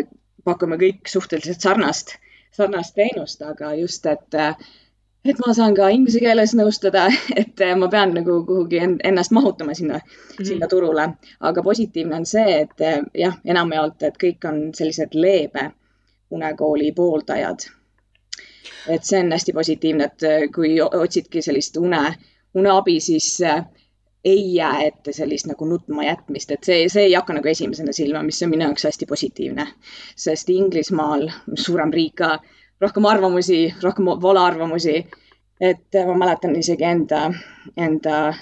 [0.45, 2.13] pakume kõik suhteliselt sarnast,
[2.53, 4.37] sarnast teenust, aga just, et
[5.25, 7.07] et ma saan ka inglise keeles nõustada,
[7.41, 10.45] et ma pean nagu kuhugi ennast mahutama sinna mm, -hmm.
[10.51, 11.07] sinna turule.
[11.39, 12.85] aga positiivne on see, et
[13.23, 15.71] jah, enamjaolt, et kõik on sellised leebe
[16.31, 17.69] unekooli pooldajad.
[18.89, 22.01] Et see on hästi positiivne, et kui otsidki sellist une,
[22.55, 23.41] uneabi, siis
[24.25, 28.23] ei jää ette sellist nagu nutma jätmist, et see, see ei hakka nagu esimesena silma,
[28.25, 29.67] mis on minu jaoks hästi positiivne.
[30.15, 32.31] sest Inglismaal, suurem riik ka,
[32.81, 35.05] rohkem arvamusi, rohkem valearvamusi.
[35.61, 37.19] et ma mäletan isegi enda,
[37.77, 38.33] enda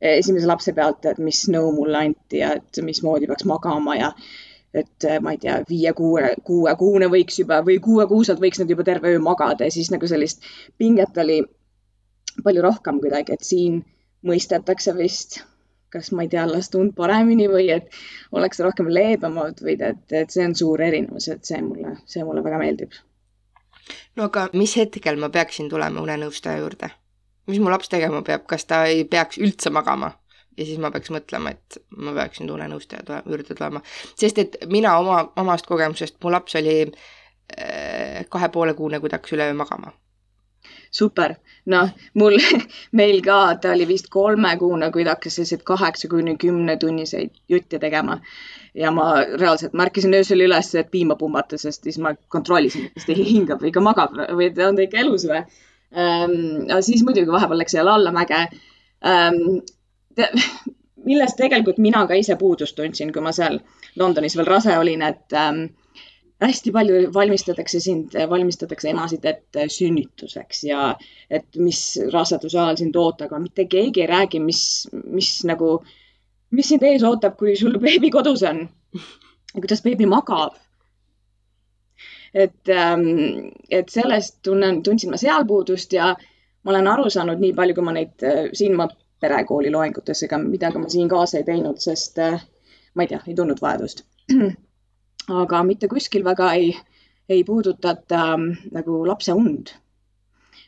[0.00, 4.12] esimese lapse pealt, et mis nõu mulle anti ja et mismoodi peaks magama ja
[4.76, 9.20] et ma ei tea, viie-kuue, kuuekuune võiks juba või kuuekuuselt võiks nad juba terve öö
[9.22, 10.44] magada ja siis nagu sellist
[10.78, 11.40] pinget oli
[12.44, 13.80] palju rohkem kuidagi, et siin
[14.26, 15.40] mõistetakse vist,
[15.92, 17.94] kas ma ei tea, last und paremini või et
[18.32, 22.44] ollakse rohkem leebemad või et, et see on suur erinevus, et see mulle, see mulle
[22.44, 23.00] väga meeldib.
[24.16, 26.90] no aga mis hetkel ma peaksin tulema unenõustaja juurde?
[27.46, 30.12] mis mu laps tegema peab, kas ta ei peaks üldse magama?
[30.56, 33.82] Ja siis ma peaks mõtlema, et ma peaksin unenõustaja juurde tulema,
[34.14, 39.20] sest et mina oma, omast kogemusest, mu laps oli äh, kahe poole kuune, kui ta
[39.20, 39.92] hakkas üleöö magama
[40.90, 41.36] super,
[41.72, 42.36] noh, mul,
[42.98, 48.20] meil ka, ta oli vist kolmekuune, kui ta hakkas selliseid kaheksa kuni kümnetunniseid jutte tegema.
[48.76, 53.14] ja ma reaalselt märkasin öösel üles, et piima pumbata, sest siis ma kontrollisin, kas ta
[53.16, 56.66] hingab või ikka magab või on ta ikka elus või ähm,.
[56.66, 59.62] aga siis muidugi vahepeal läks jälle allamäge ähm,.
[61.06, 63.60] Millest tegelikult mina ka ise puudust tundsin, kui ma seal
[64.00, 65.66] Londonis veel rase olin, et ähm,
[66.42, 70.90] hästi palju valmistatakse sind, valmistatakse emasid ette sünnituseks ja
[71.30, 74.60] et mis raseduse ajal sind ootab, aga mitte keegi ei räägi, mis,
[74.92, 75.78] mis nagu,
[76.50, 78.66] mis sind ees ootab, kui sul beebi kodus on.
[79.56, 80.58] kuidas beebi magab.
[82.34, 86.10] et, ähm, et sellest tunnen, tundsin ma seal puudust ja
[86.64, 88.88] ma olen aru saanud nii palju, kui ma neid äh, siin ma
[89.20, 92.40] perekooli loengutes, ega midagi ma siin kaasa ei teinud, sest äh,
[92.94, 94.04] ma ei tea, ei tundnud vajadust
[95.28, 96.76] aga mitte kuskil väga ei,
[97.28, 99.74] ei puudutata ähm, nagu lapse und.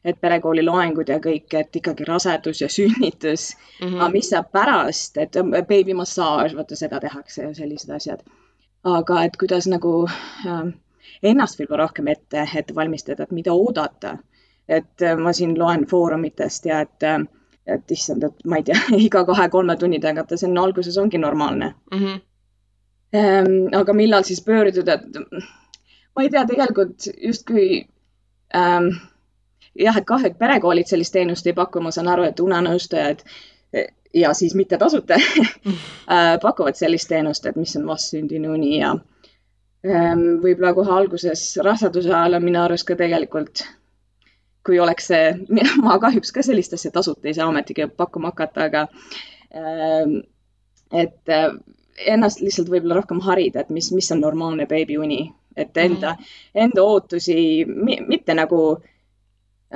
[0.04, 3.96] et perekooli loengud ja kõik, et ikkagi rasedus ja sünnitus mm, -hmm.
[3.96, 8.20] aga mis saab pärast, et ähm, beebimassaaž, vaata seda tehakse ja sellised asjad.
[8.84, 10.08] aga et kuidas nagu
[10.46, 10.72] äh,
[11.22, 14.18] ennast võib-olla rohkem ette, ette valmistada, et mida oodata.
[14.68, 17.18] et äh, ma siin loen foorumitest ja et äh,
[17.68, 21.18] et issand, et ma ei tea, iga kahe-kolme tunni tagant ja see on alguses ongi
[21.18, 21.98] normaalne mm.
[21.98, 22.20] -hmm
[23.14, 23.74] ähm,.
[23.74, 25.20] aga millal siis pöörduda, et
[26.16, 27.88] ma ei tea, tegelikult justkui
[28.57, 28.88] ähm,
[29.78, 33.24] jah, et kah, et perekoolid sellist teenust ei paku, ma saan aru, et unenõustajad
[34.14, 35.14] ja siis mitte tasuta
[36.14, 38.94] äh, pakuvad sellist teenust, et mis on vastsündinu uni ja
[39.87, 43.64] ähm, võib-olla kohe alguses raseduse ajal on minu arust ka tegelikult
[44.66, 45.33] kui oleks see,
[45.85, 48.87] ma kahjuks ka sellist asja tasuta ei saa ometigi pakkuma hakata, aga
[49.55, 50.21] ähm,
[50.92, 51.35] et
[52.07, 55.25] ennast lihtsalt võib-olla rohkem harida, et mis, mis on normaalne beebiuni,
[55.57, 55.85] et mhm.
[55.85, 56.62] enda mm, -hmm.
[56.64, 57.64] enda ootusi
[58.07, 58.79] mitte nagu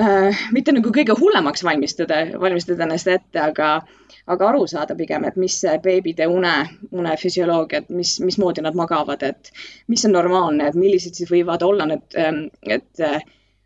[0.01, 3.83] äh,, mitte nagu kõige hullemaks valmistada, valmistada ennast ette, aga,
[4.27, 6.55] aga aru saada pigem, et mis see beebide une,
[6.93, 9.53] une füsioloogia, et mis, mismoodi nad magavad, et
[9.89, 13.07] mis on normaalne, et millised siis võivad olla need, ähm, et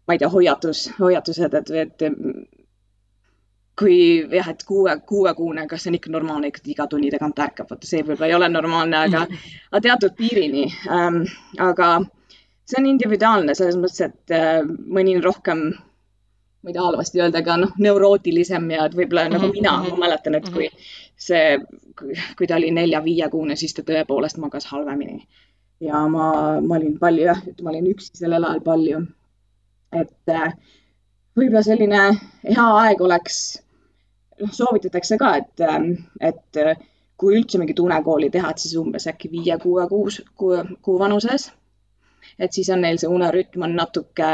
[0.07, 2.07] ma ei tea, hoiatus, hoiatused, et, et
[3.79, 3.97] kui
[4.33, 7.85] jah, et kuue, kuuekuune, kas see on ikka normaalne, ikka iga tunni tagant ärkab, vot
[7.85, 9.25] see võib-olla ei ole normaalne, aga,
[9.71, 11.25] aga teatud piirini ähm,.
[11.61, 11.90] aga
[12.66, 17.42] see on individuaalne selles mõttes, et äh, mõni on rohkem, ma ei taha halvasti öelda,
[17.45, 20.71] aga noh, neurootilisem ja võib-olla nagu mina, ma mäletan, et kui
[21.29, 21.59] see,
[22.38, 25.21] kui ta oli nelja-viiekuune, siis ta tõepoolest magas halvemini.
[25.85, 26.27] ja ma,
[26.64, 29.05] ma olin palju jah, ma olin üksi sellel ajal palju.
[30.01, 30.53] Et äh,
[31.37, 32.03] võib-olla selline
[32.45, 33.39] hea aeg oleks
[34.41, 36.77] noh, soovitatakse ka, et, ähm, et äh,
[37.21, 41.51] kui üldse mingit unekooli teha, et siis umbes äkki viie-kuue kuus, kuu, kuu vanuses.
[42.39, 44.27] et siis on neil see unerütm on natuke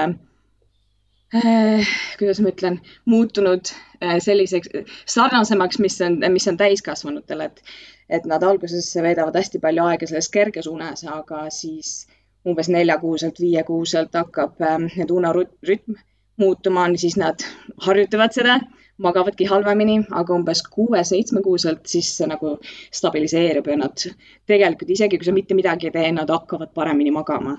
[1.36, 3.70] äh,, kuidas ma ütlen, muutunud
[4.02, 4.72] äh, selliseks
[5.06, 7.62] sarnasemaks, mis on, mis on täiskasvanutele, et,
[8.08, 12.06] et nad alguses veedavad hästi palju aega selles kerges unes, aga siis
[12.48, 15.98] umbes neljakuuselt, viiekuuselt hakkab äh, need unerütm
[16.40, 17.44] muutuma, siis nad
[17.86, 18.60] harjutavad seda
[19.02, 22.56] magavadki halvemini, aga umbes kuue-seitsmekuuselt siis see nagu
[22.94, 24.04] stabiliseerub ja nad
[24.48, 27.56] tegelikult isegi, kui sa mitte midagi ei tee, nad hakkavad paremini magama.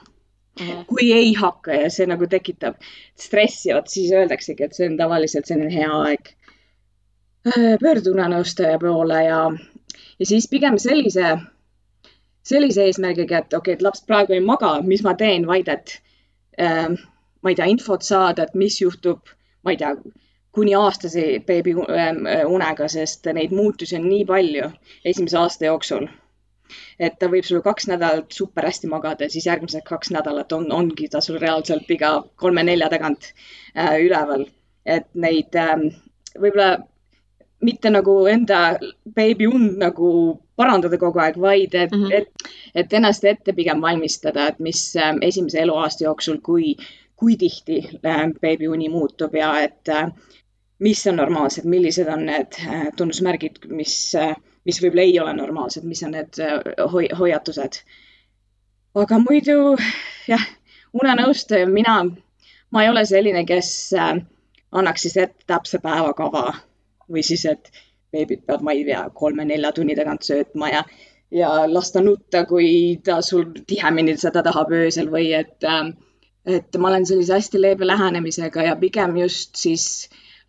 [0.88, 2.78] Kui ei hakka ja see nagu tekitab
[3.17, 6.30] stressi, vot siis öeldaksegi, et see on tavaliselt selline hea aeg.
[7.50, 9.39] Äh, pöörduda unenõustaja poole ja,
[10.19, 11.34] ja siis pigem sellise,
[12.43, 15.97] sellise eesmärgiga, et okei okay,, et laps praegu ei maga, mis ma teen, vaid et
[16.60, 16.89] äh,
[17.43, 19.32] ma ei tea, infot saada, et mis juhtub,
[19.63, 19.93] ma ei tea,
[20.53, 24.69] kuni aastase beebi äh, unega, sest neid muutusi on nii palju
[25.12, 26.10] esimese aasta jooksul.
[27.06, 31.10] et ta võib sul kaks nädalat super hästi magada, siis järgmised kaks nädalat on, ongi
[31.12, 33.27] ta sul reaalselt iga kolme-nelja tagant
[33.75, 34.47] äh, üleval.
[34.86, 35.75] et neid äh,
[36.39, 36.77] võib-olla
[37.63, 38.60] mitte nagu enda
[39.15, 40.10] beebi und nagu
[40.58, 42.13] parandada kogu aeg, vaid et mm, -hmm.
[42.13, 46.76] et, et ennast ette pigem valmistada, et mis äh, esimese eluaasta jooksul, kui,
[47.15, 50.12] kui tihti äh, beebi uni muutub ja et äh,
[50.80, 52.58] mis on normaalsed, millised on need
[52.97, 54.13] tunnusmärgid, mis,
[54.65, 56.41] mis võib-olla ei ole normaalsed, mis on need
[56.91, 57.80] hoi hoiatused.
[58.95, 59.78] aga muidu
[60.28, 60.43] jah,
[60.93, 62.04] unenõustaja, mina,
[62.71, 63.93] ma ei ole selline, kes
[64.71, 66.54] annaks siis ette täpse päevakava
[67.12, 67.72] või siis, et
[68.13, 70.84] beebid peavad, ma ei tea, kolme-nelja tunni tagant söötma ja,
[71.34, 75.66] ja lasta nutta, kui ta sul tihemini seda tahab öösel või et,
[76.46, 79.88] et ma olen sellise hästi leebe lähenemisega ja pigem just siis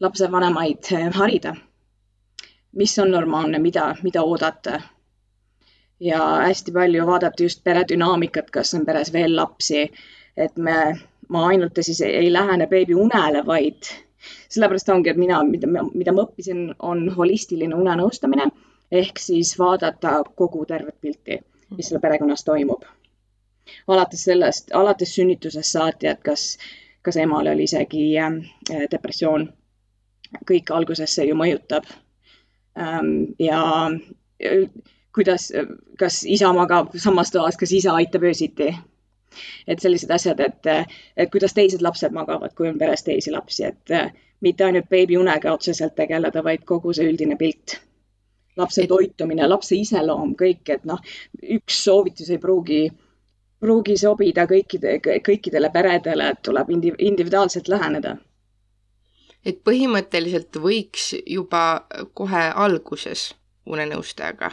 [0.00, 1.54] lapsevanemaid harida.
[2.72, 4.80] mis on normaalne, mida, mida oodata.
[6.00, 9.90] ja hästi palju vaadata just pere dünaamikat, kas on peres veel lapsi,
[10.36, 13.88] et me, ma ainult siis ei lähene beebi unele, vaid
[14.48, 18.48] sellepärast ongi, et mina, mida, mida ma õppisin, on holistiline unenõustamine
[18.92, 21.38] ehk siis vaadata kogu tervet pilti,
[21.76, 22.84] mis seal perekonnas toimub.
[23.88, 26.58] alates sellest, alates sünnitusest saati, et kas,
[27.02, 28.40] kas emal oli isegi äh,
[28.90, 29.52] depressioon.
[30.50, 31.84] kõik alguses see ju mõjutab
[32.78, 33.34] ähm,.
[33.38, 33.90] ja
[35.14, 35.52] kuidas,
[35.98, 38.74] kas isa magab samas toas, kas isa aitab öösiti
[39.66, 40.68] et sellised asjad, et,
[41.16, 43.94] et kuidas teised lapsed magavad, kui on peres teisi lapsi, et
[44.44, 47.80] mitte ainult beebi unega otseselt tegeleda, vaid kogu see üldine pilt.
[48.56, 51.00] lapse toitumine, lapse iseloom, kõik, et noh,
[51.56, 52.84] üks soovitus ei pruugi,
[53.60, 58.14] pruugi sobida kõikide, kõikidele peredele, et tuleb individuaalselt läheneda
[59.44, 61.84] et põhimõtteliselt võiks juba
[62.16, 63.34] kohe alguses
[63.66, 64.52] unenõustajaga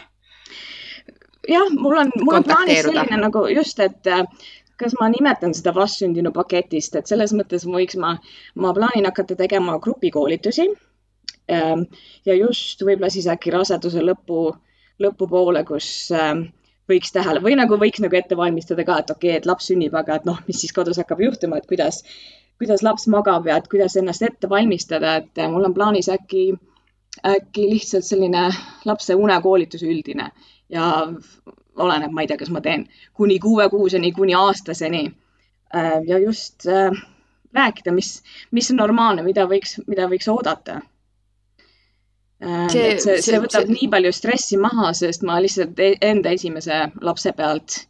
[1.48, 4.10] jah, mul on, mul on plaanis selline nagu just, et
[4.82, 8.16] kas ma nimetan seda vastsündinu paketist, et selles mõttes võiks ma,
[8.56, 10.68] ma plaanin hakata tegema grupikoolitusi.
[11.52, 11.86] Ähm,
[12.26, 14.50] ja just võib-olla siis äkki raseduse lõpu,
[15.02, 16.46] lõpupoole, kus ähm,
[16.92, 19.96] võiks tähele või nagu võiks nagu ette valmistada ka, et okei okay,, et laps sünnib,
[19.98, 22.02] aga et noh, mis siis kodus hakkab juhtuma, et kuidas,
[22.62, 26.46] kuidas laps magab ja et kuidas ennast ette valmistada, et mul on plaanis äkki,
[27.28, 28.48] äkki lihtsalt selline
[28.88, 30.32] lapse unekoolitus üldine
[30.72, 30.86] ja
[31.76, 32.86] oleneb, ma ei tea, kas ma teen
[33.18, 35.06] kuni kuuekuuseni, kuni aastaseni.
[35.76, 36.92] Äh, ja just äh,
[37.54, 40.82] rääkida, mis, mis on normaalne, mida võiks, mida võiks oodata.
[42.44, 43.78] Äh, see, see, see võtab see...
[43.78, 47.86] nii palju stressi maha, sest ma lihtsalt e-, enda esimese lapse pealt,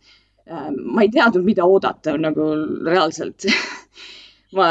[0.51, 2.43] ma ei teadnud, mida oodata nagu
[2.83, 3.45] reaalselt
[4.57, 4.65] ma,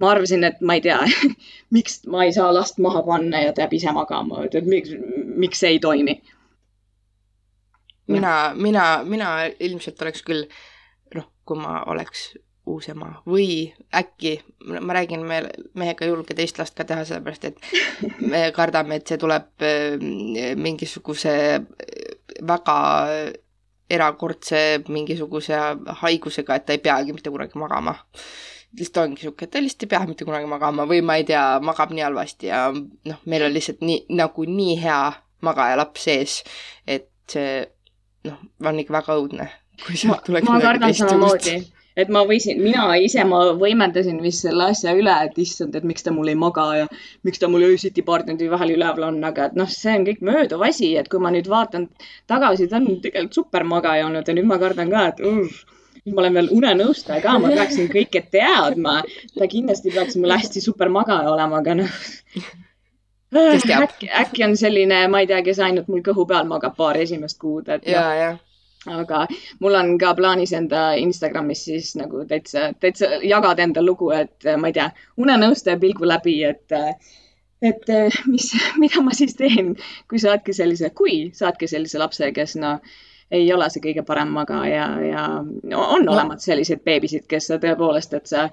[0.00, 1.02] ma arvasin, et ma ei tea
[1.76, 4.94] miks ma ei saa last maha panna ja ta jääb ise magama, et miks,
[5.36, 6.16] miks see ei toimi
[8.12, 10.46] mina, mina, mina ilmselt oleks küll,
[11.14, 12.32] noh, kui ma oleks
[12.66, 14.34] uus ema või äkki,
[14.82, 15.40] ma räägin, me
[15.78, 17.60] mehega ei julge teist last ka teha, sellepärast et
[18.32, 21.36] me kardame, et see tuleb äh, mingisuguse
[22.46, 22.78] väga
[23.90, 25.58] erakordse mingisuguse
[26.02, 27.94] haigusega, et ta ei peagi mitte kunagi magama.
[28.76, 31.60] lihtsalt ongi sihuke, et ta lihtsalt ei pea mitte kunagi magama või ma ei tea,
[31.64, 35.00] magab nii halvasti ja noh, meil on lihtsalt nii, nagu nii hea
[35.46, 36.40] magajalaps sees,
[36.86, 37.62] et see
[38.64, 39.48] on ikka väga õudne,
[39.84, 41.56] kui sealt tuleks kardan samamoodi,
[42.00, 46.04] et ma võisin, mina ise, ma võimendasin vist selle asja üle, et issand, et miks
[46.06, 46.88] ta mul ei maga ja
[47.26, 50.20] miks ta mul öösiti paar tundi vahel üleval on, aga et noh, see on kõik
[50.28, 51.88] mööduv asi, et kui ma nüüd vaatan
[52.30, 55.56] tagasi, ta on tegelikult supermagaja olnud ja nüüd ma kardan ka, et uh,
[56.12, 59.00] ma olen veel unenõustaja ka, ma peaksin kõike teadma.
[59.38, 62.00] ta kindlasti peaks mul hästi super magaja olema, aga noh
[63.34, 67.38] äkki, äkki on selline, ma ei tea, kes ainult mul kõhu peal magab paar esimest
[67.42, 68.30] kuud, et ja, ja.
[68.86, 69.26] aga
[69.60, 74.70] mul on ka plaanis enda Instagramis siis nagu täitsa, täitsa jagada enda lugu, et ma
[74.70, 76.78] ei tea, unenõustaja pilgu läbi, et
[77.62, 77.92] et
[78.28, 78.52] mis,
[78.82, 79.74] mida ma siis teen,
[80.08, 82.80] kui saadki sellise, kui saadki sellise lapse, kes noh,
[83.30, 86.12] ei ole see kõige parem magaja ja no, on no.
[86.14, 88.48] olemas selliseid beebisid, kes tõepoolest, et sa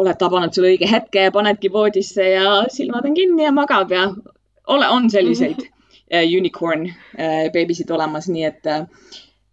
[0.00, 4.08] oled tabanud selle õige hetke ja panedki voodisse ja silmad on kinni ja magab ja
[4.66, 8.84] ole, on selliseid uh, unicorn uh, beebisid olemas, nii et uh,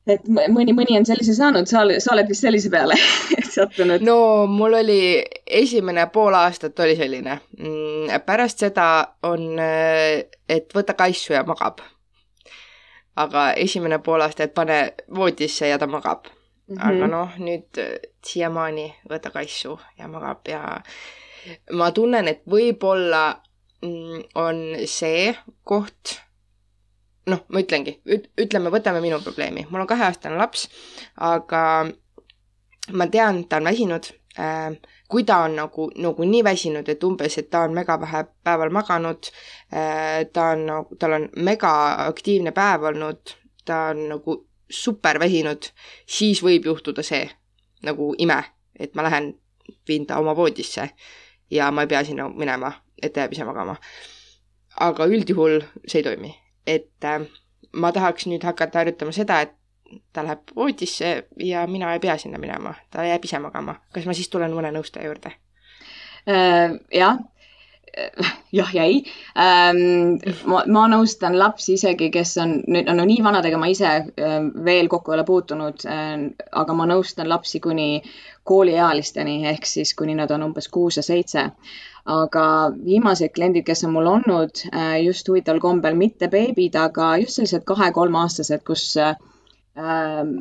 [0.10, 2.98] et mõni, mõni on sellise saanud, sa, sa oled vist sellise peale
[3.56, 4.04] sattunud?
[4.06, 5.00] no mul oli
[5.46, 7.38] esimene pool aastat oli selline.
[7.60, 8.88] Mm, pärast seda
[9.28, 11.84] on, et võta kaisu ja magab.
[13.22, 16.32] aga esimene pool aastat pane voodisse ja ta magab
[16.72, 16.78] mm.
[16.78, 16.90] -hmm.
[16.90, 17.94] aga noh, nüüd äh,
[18.26, 20.82] siiamaani võta kassu ja magab ja
[21.72, 23.42] ma tunnen, et võib-olla
[23.82, 26.20] mm, on see koht,
[27.28, 28.00] noh, ma ütlengi,
[28.38, 30.70] ütleme, võtame minu probleemi, mul on kaheaastane laps,
[31.18, 31.64] aga
[32.92, 34.78] ma tean, ta on väsinud äh,
[35.12, 38.72] kui ta on nagu, nagu nii väsinud, et umbes, et ta on mega vähe päeval
[38.72, 39.28] maganud,
[39.74, 41.74] äh, ta on nagu, tal on mega
[42.06, 43.34] aktiivne päev olnud,
[43.68, 44.38] ta on nagu
[44.72, 45.70] super väsinud,
[46.08, 47.26] siis võib juhtuda see
[47.86, 48.40] nagu ime,
[48.80, 49.34] et ma lähen,
[49.88, 50.90] viin ta oma voodisse
[51.52, 53.76] ja ma ei pea sinna minema, et ta jääb ise magama.
[54.80, 56.36] aga üldjuhul see ei toimi,
[56.68, 57.26] et äh,
[57.74, 59.58] ma tahaks nüüd hakata harjutama seda, et
[60.14, 63.76] ta läheb voodisse ja mina ei pea sinna minema, ta jääb ise magama.
[63.94, 65.34] kas ma siis tulen mõne nõustaja juurde
[66.28, 66.78] äh,?
[66.94, 67.20] jah,
[68.58, 69.04] jah ja ei
[69.38, 70.18] ähm,.
[70.50, 74.90] ma, ma nõustan lapsi isegi, kes on nüüd, no nii vanadega ma ise äh, veel
[74.92, 76.28] kokku ei ole puutunud äh,,
[76.64, 78.04] aga ma nõustan lapsi kuni
[78.48, 81.52] kooliealisteni ehk siis kuni nad on umbes kuus ja seitse.
[82.12, 82.44] aga
[82.86, 87.68] viimased kliendid, kes on mul olnud äh, just huvitaval kombel mitte beebid, aga just sellised
[87.68, 89.14] kahe-kolmeaastased, kus äh,
[89.78, 90.38] Ähm,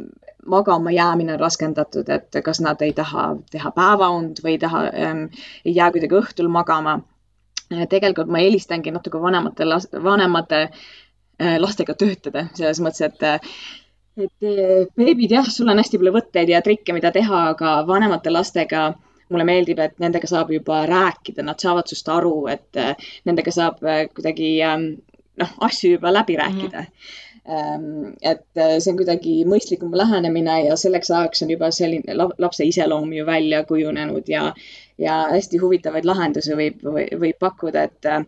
[0.47, 5.21] magama jäämine on raskendatud, et kas nad ei taha teha päevaund või ei taha ähm,,
[5.65, 6.97] ei jää kuidagi õhtul magama.
[7.71, 9.67] Tegelikult ma eelistangi natuke vanemate
[10.03, 13.23] vanemate äh, lastega töötada, selles mõttes, et
[14.21, 18.33] et äh, beebid jah, sul on hästi palju võtteid ja trikke, mida teha, aga vanemate
[18.33, 18.91] lastega
[19.31, 23.83] mulle meeldib, et nendega saab juba rääkida, nad saavad sinust aru, et äh, nendega saab
[23.87, 24.87] äh, kuidagi ähm,
[25.41, 26.93] noh, asju juba läbi rääkida mm.
[26.93, 32.65] -hmm et äh, see on kuidagi mõistlikum lähenemine ja selleks ajaks on juba selline lapse
[32.65, 34.53] iseloom ju välja kujunenud ja,
[35.01, 38.25] ja hästi huvitavaid lahendusi võib, võib pakkuda, et äh,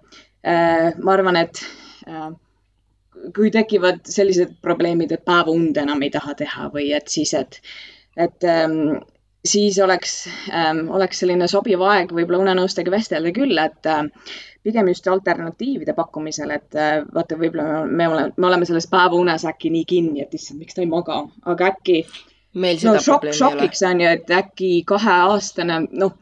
[0.98, 1.62] ma arvan, et
[2.08, 2.30] äh,
[3.36, 7.60] kui tekivad sellised probleemid, et päevaund enam ei taha teha või et siis, et,
[8.16, 9.02] et ähm,
[9.44, 10.16] siis oleks
[10.50, 14.04] ähm,, oleks selline sobiv aeg võib-olla unenõustega vestelda küll, et äh,
[14.62, 19.72] pigem just alternatiivide pakkumisel, et äh, vaata, võib-olla me oleme, me oleme selles päevaunes äkki
[19.74, 22.04] nii kinni, et issand, miks ta ei maga, aga äkki.
[22.52, 26.16] meil seda no, šok, šokiks on ju, et äkki kaheaastane, noh,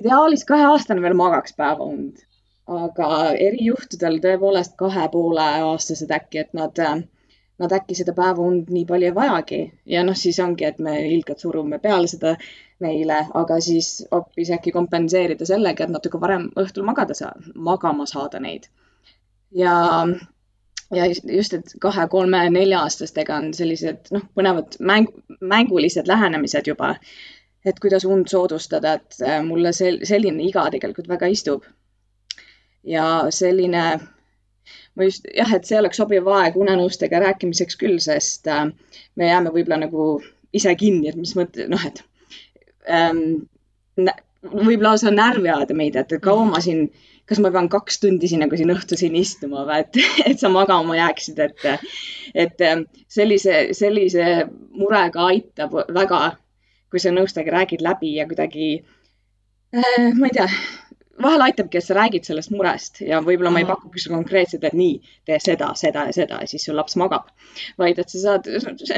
[0.00, 2.22] ideaalis kaheaastane veel magaks päevaund,
[2.66, 3.08] aga
[3.48, 6.80] erijuhtudel tõepoolest kahe poole aastased äkki, et nad
[7.62, 9.60] nad äkki seda päevaund nii palju ei vajagi
[9.94, 12.34] ja noh, siis ongi, et me ilgelt surume peale seda
[12.82, 18.40] neile, aga siis hoopis äkki kompenseerida sellega, et natuke varem õhtul magada saa-, magama saada
[18.42, 18.66] neid.
[19.54, 19.74] ja,
[20.94, 25.08] ja just, et kahe, kolme, nelja-aastastega on sellised noh, põnevad mäng,
[25.40, 26.96] mängulised lähenemised juba.
[27.64, 31.64] Et kuidas und soodustada, et äh, mulle sel-, selline iga tegelikult väga istub.
[32.84, 33.82] ja selline
[34.94, 38.66] ma just jah, et see oleks sobiv aeg unenõustega rääkimiseks küll, sest äh,
[39.16, 40.08] me jääme võib-olla nagu
[40.54, 42.04] ise kinni, et mis mõte, noh, et
[42.90, 43.42] ähm,
[44.44, 46.86] võib lausa närvi ajada meid, et kaua ma siin,
[47.28, 50.52] kas ma pean kaks tundi siin nagu siin õhtu siin istuma või et, et sa
[50.52, 51.66] magama jääksid, et,
[52.46, 54.44] et ähm, sellise, sellise
[54.76, 56.22] murega aitab väga,
[56.94, 58.70] kui sa nõustajaga räägid läbi ja kuidagi
[59.74, 60.46] äh,, ma ei tea,
[61.22, 64.76] vahel aitabki, et sa räägid sellest murest ja võib-olla ma ei pakugi sulle konkreetselt, et
[64.78, 67.30] nii, tee seda, seda ja seda ja siis su laps magab.
[67.78, 68.48] vaid et sa saad,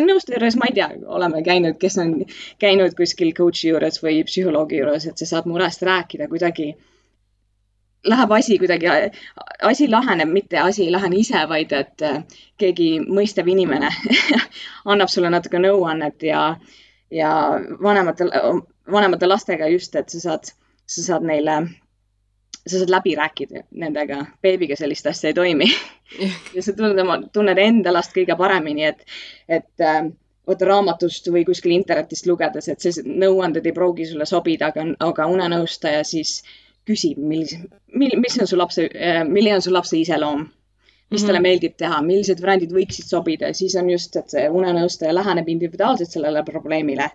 [0.04, 0.88] nõustaja juures, ma ei tea,
[1.18, 2.14] oleme käinud, kes on
[2.62, 6.74] käinud kuskil coach'i juures või psühholoogi juures, et sa saad murest rääkida kuidagi.
[8.06, 8.86] Läheb asi kuidagi,
[9.66, 12.20] asi laheneb, mitte asi ei lahene ise, vaid et äh,
[12.56, 13.90] keegi mõistev inimene
[14.92, 16.52] annab sulle natuke nõuannet ja,
[17.10, 17.30] ja
[17.82, 18.30] vanematel,
[18.92, 20.52] vanemate lastega just, et sa saad,
[20.86, 21.60] sa saad neile
[22.66, 25.70] sa saad läbi rääkida nendega, beebiga sellist asja ei toimi.
[26.54, 29.00] Ja sa tunned oma, tunned enda last kõige paremini, et,
[29.50, 30.04] et äh,
[30.46, 35.26] vaata raamatust või kuskil internetist lugedes, et sellised nõuanded ei pruugi sulle sobida, aga, aga
[35.32, 36.36] unenõustaja siis
[36.86, 37.58] küsib, millise,
[37.90, 40.46] mil, mis on su lapse äh,, milline on su lapse iseloom,
[41.10, 41.26] mis mm -hmm.
[41.26, 46.10] talle meeldib teha, millised variandid võiksid sobida, siis on just, et see unenõustaja läheneb individuaalselt
[46.10, 47.10] sellele probleemile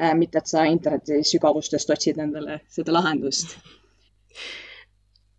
[0.00, 0.14] äh,.
[0.14, 3.56] mitte, et sa interneti sügavustest otsid endale seda lahendust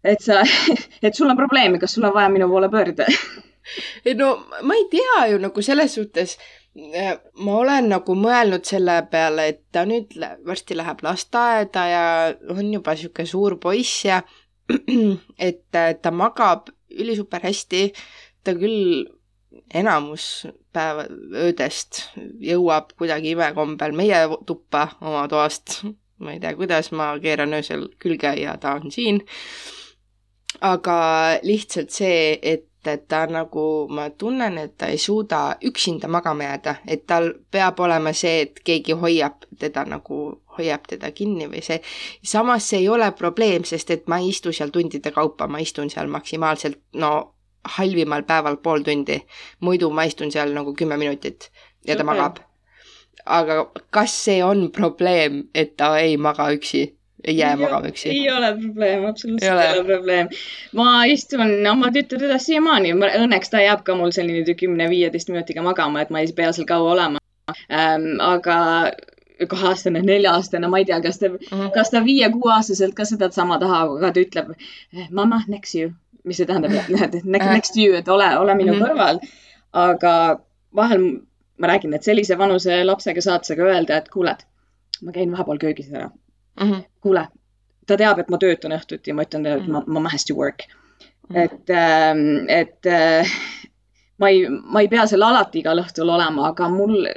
[0.04, 0.44] et sa,
[1.06, 3.08] et sul on probleemi, kas sul on vaja minu poole pöörduda?
[4.06, 4.32] ei no
[4.64, 6.38] ma ei tea ju nagu selles suhtes,
[6.96, 10.16] äh, ma olen nagu mõelnud selle peale, et ta nüüd
[10.48, 12.04] varsti läheb lasteaeda ja
[12.56, 14.22] on juba sihuke suur poiss ja
[15.50, 15.64] et
[16.02, 17.90] ta magab ülisuper hästi,
[18.44, 19.06] ta küll
[19.74, 22.04] enamus päeva, öödest
[22.44, 25.82] jõuab kuidagi imekombel meie tuppa oma toast.
[26.20, 29.22] ma ei tea, kuidas ma keeran öösel külge ja ta on siin.
[30.66, 30.98] Aga
[31.44, 36.76] lihtsalt see, et et ta nagu, ma tunnen, et ta ei suuda üksinda magama jääda,
[36.88, 41.82] et tal peab olema see, et keegi hoiab teda nagu, hoiab teda kinni või see.
[42.24, 45.90] samas see ei ole probleem, sest et ma ei istu seal tundide kaupa, ma istun
[45.90, 47.14] seal maksimaalselt no
[47.78, 49.22] halvimal päeval pool tundi.
[49.60, 51.50] muidu ma istun seal nagu kümme minutit
[51.88, 52.06] ja ta Super.
[52.06, 52.40] magab.
[53.26, 57.00] aga kas see on probleem, et ta ei maga üksi?
[57.24, 58.10] ei jää magama üksi?
[58.10, 60.28] ei ole probleem, absoluutselt ei ole, ei ole probleem.
[60.74, 66.02] ma istun oma tütre üles siiamaani, õnneks ta jääb ka mul selline kümne-viieteist minutiga magama,
[66.02, 67.24] et ma ei pea seal kaua olema
[67.72, 68.16] ähm,.
[68.24, 68.60] aga
[69.48, 71.72] kaheaastane, nelja-aastane, ma ei tea, kas ta mm, -hmm.
[71.74, 74.54] kas ta viie-kuueaastaselt ka sedasama tahab, aga ta ütleb
[75.12, 75.92] mama, next you,
[76.24, 76.72] mis see tähendab,
[77.06, 78.88] et next you, et ole, ole minu mm -hmm.
[78.88, 79.20] kõrval.
[79.74, 80.40] aga
[80.76, 81.04] vahel
[81.58, 84.48] ma räägin, et sellise vanuse lapsega saad sa ka öelda, et kuule, et
[85.02, 86.72] ma käin vahepeal köögis ära mm.
[86.72, 86.84] -hmm.
[87.02, 87.28] kuule,
[87.88, 90.68] ta teab, et ma töötan õhtuti, ma ütlen talle, et ma, ma has to work.
[91.30, 91.38] -hmm.
[91.38, 93.28] et, ähm, et äh,
[94.20, 97.08] ma ei, ma ei pea seal alati igal õhtul olema, aga mul,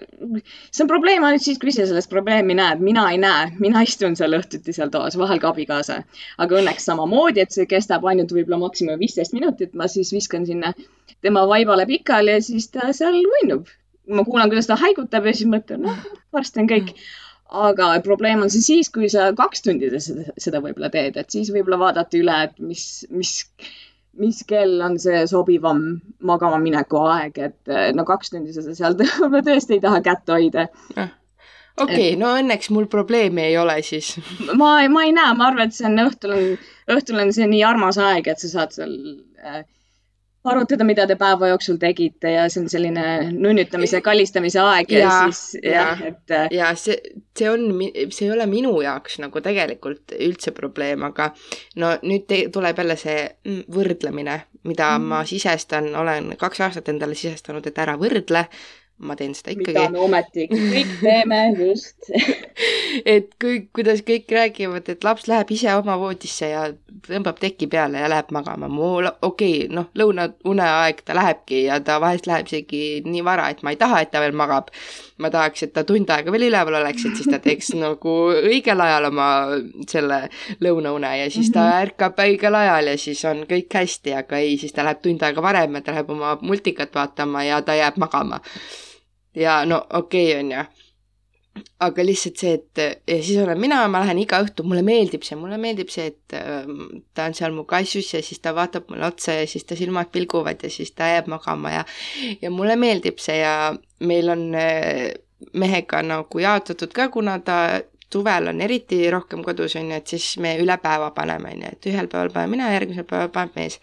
[0.71, 4.17] see on probleem ainult siis, kui ise sellest probleemi näed, mina ei näe, mina istun
[4.19, 6.03] seal õhtuti seal toas, vahel ka abikaasa.
[6.43, 10.73] aga õnneks samamoodi, et see kestab ainult võib-olla maksimum viisteist minutit, ma siis viskan sinna
[11.23, 13.67] tema vaibale pikali ja siis ta seal uinub.
[14.11, 15.99] ma kuulan, kuidas ta haigutab ja siis mõtlen, noh,
[16.35, 16.97] varsti on kõik
[17.53, 21.51] aga probleem on see siis, kui sa kaks tundi seda, seda võib-olla teed, et siis
[21.53, 23.35] võib-olla vaadata üle, et mis, mis,
[24.21, 25.83] mis kell on see sobivam
[26.21, 30.69] magama mineku aeg, et no kaks tundi sa seal võib-olla tõesti ei taha kätt hoida
[31.81, 34.15] okei okay,, no õnneks mul probleemi ei ole siis.
[34.61, 36.49] ma, ma ei näe, ma arvan, et see on õhtul on,
[36.97, 38.97] õhtul on see nii armas aeg, et sa saad seal
[39.43, 39.63] äh,
[40.45, 45.13] arutada, mida te päeva jooksul tegite ja see on selline nunnutamise, kallistamise aeg ja, ja
[45.31, 46.23] siis jah, et.
[46.35, 46.99] Äh, ja see,
[47.39, 47.69] see on,
[48.11, 51.31] see ei ole minu jaoks nagu tegelikult üldse probleem, aga
[51.83, 55.11] no nüüd te, tuleb jälle see mm, võrdlemine, mida mm.
[55.15, 58.49] ma sisestan, olen kaks aastat endale sisestanud, et ära võrdle
[58.99, 59.75] ma teen seda ikkagi.
[59.75, 62.11] mida me ometigi kõik teeme, just
[63.15, 66.69] et kui, kuidas kõik räägivad, et laps läheb ise oma voodisse ja
[67.09, 68.69] tõmbab teki peale ja läheb magama.
[68.71, 73.63] mul, okei okay,, noh, lõunauneaeg ta lähebki ja ta vahest läheb isegi nii vara, et
[73.67, 74.71] ma ei taha, et ta veel magab.
[75.23, 78.85] Ma tahaks, et ta tund aega veel üleval oleks, et siis ta teeks nagu õigel
[78.87, 79.31] ajal oma
[79.91, 80.23] selle
[80.65, 81.89] lõunaune ja siis ta mhm.
[81.89, 85.45] ärkab õigel ajal ja siis on kõik hästi, aga ei, siis ta läheb tund aega
[85.45, 88.43] varem ja ta läheb oma multikat vaatama ja ta jääb magama
[89.35, 90.65] ja no okei okay,, on ju.
[91.85, 95.37] Aga lihtsalt see, et ja siis olen mina, ma lähen iga õhtu, mulle meeldib see,
[95.37, 96.69] mulle meeldib see, et äh,
[97.15, 100.13] ta on seal mu kassus ja siis ta vaatab mulle otsa ja siis ta silmad
[100.15, 101.85] pilguvad ja siis ta jääb magama ja
[102.43, 105.13] ja mulle meeldib see ja meil on äh,
[105.59, 107.59] mehega nagu jaotatud ka, kuna ta
[108.13, 111.77] suvel on eriti rohkem kodus, on ju, et siis me üle päeva paneme, on ju,
[111.77, 113.81] et ühel päeval panen mina, järgmisel päeval paneb mees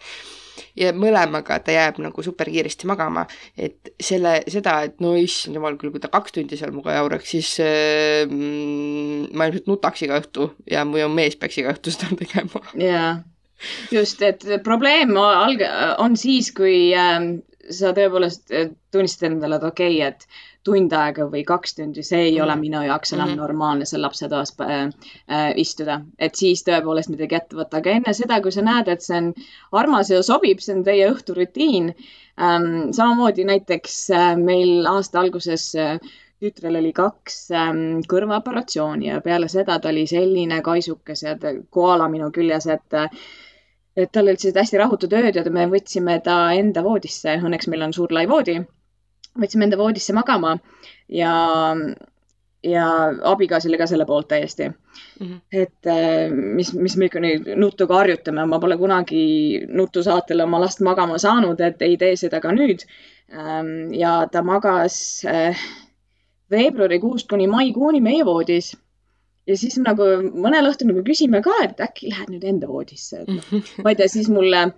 [0.78, 3.26] ja mõlemaga ta jääb nagu super kiiresti magama.
[3.56, 7.32] et selle, seda, et no issand jumal küll, kui ta kaks tundi seal minuga jauraks,
[7.34, 12.64] siis äh, ma ilmselt nutaks iga õhtu ja mu mees peaks iga õhtu seda tegema.
[12.78, 13.12] jaa,
[13.94, 15.66] just, et probleem alg-,
[16.02, 17.18] on siis, kui äh,
[17.70, 18.50] sa tõepoolest
[18.90, 22.44] tunnistad endale, et okei okay,, et tund aega või kaks tundi, see ei mm.
[22.44, 23.42] ole minu jaoks enam mm -hmm.
[23.42, 24.80] normaalne seal lapsetoas äh,
[25.32, 26.00] äh, istuda.
[26.18, 29.32] et siis tõepoolest midagi ette võtta, aga enne seda, kui sa näed, et see on
[29.72, 31.92] armas ja sobib, see on teie õhturutiin
[32.40, 32.90] ähm,.
[32.92, 35.96] samamoodi näiteks äh, meil aasta alguses äh,
[36.40, 41.36] tütrel oli kaks ähm, kõrvaoperatsiooni ja peale seda ta oli selline kaisukas ja
[41.70, 43.08] koala minu küljes, et äh,
[43.96, 47.88] et tal olid sellised hästi rahutud ööd ja me võtsime ta enda voodisse, õnneks meil
[47.88, 48.60] on suur lai voodi
[49.38, 50.56] võtsime enda voodisse magama
[51.08, 51.34] ja,
[52.66, 52.86] ja
[53.32, 55.26] abikaasa oli ka selle poolt täiesti mm.
[55.26, 55.40] -hmm.
[55.52, 60.80] et äh, mis, mis me ikka nüüd nuttu harjutame, ma pole kunagi nutusaatel oma last
[60.80, 62.86] magama saanud, et ei tee seda ka nüüd.
[63.30, 65.56] Ähm, ja ta magas äh,
[66.50, 68.74] veebruarikuust kuni maikuuni meie voodis
[69.46, 70.06] ja siis nagu
[70.44, 73.98] mõnel õhtul nagu küsime ka, et äkki lähed nüüd enda voodisse, et noh, ma ei
[73.98, 74.70] tea, siis mulle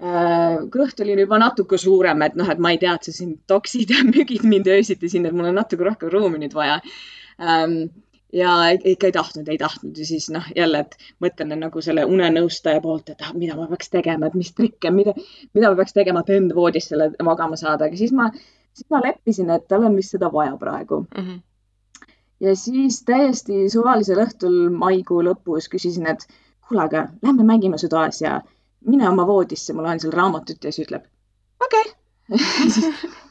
[0.00, 3.90] kõht oli juba natuke suurem, et noh, et ma ei tea, et sa siin toksid
[3.92, 6.78] ja müügid mind öösiti siin, et mul on natuke rohkem ruumi nüüd vaja.
[7.40, 7.82] Ähm,
[8.32, 12.80] ja ikka ei tahtnud, ei tahtnud ja siis noh, jälle, et mõtlen nagu selle unenõustaja
[12.84, 15.14] poolt, et ah, mida ma peaks tegema, et mis trikke, mida,
[15.54, 18.28] mida ma peaks tegema, et enda voodis selle magama saada, aga siis ma,
[18.76, 21.22] siis ma leppisin, et tal on vist seda vaja praegu mm.
[21.22, 21.46] -hmm
[22.40, 26.24] ja siis täiesti suvalisel õhtul maikuu lõpus küsisin, et
[26.68, 28.40] kuule, aga lähme mängime su toas ja
[28.86, 31.04] mine oma voodisse, ma loen seal raamatut ja siis ütleb
[31.64, 31.90] okei
[32.28, 33.10] okay.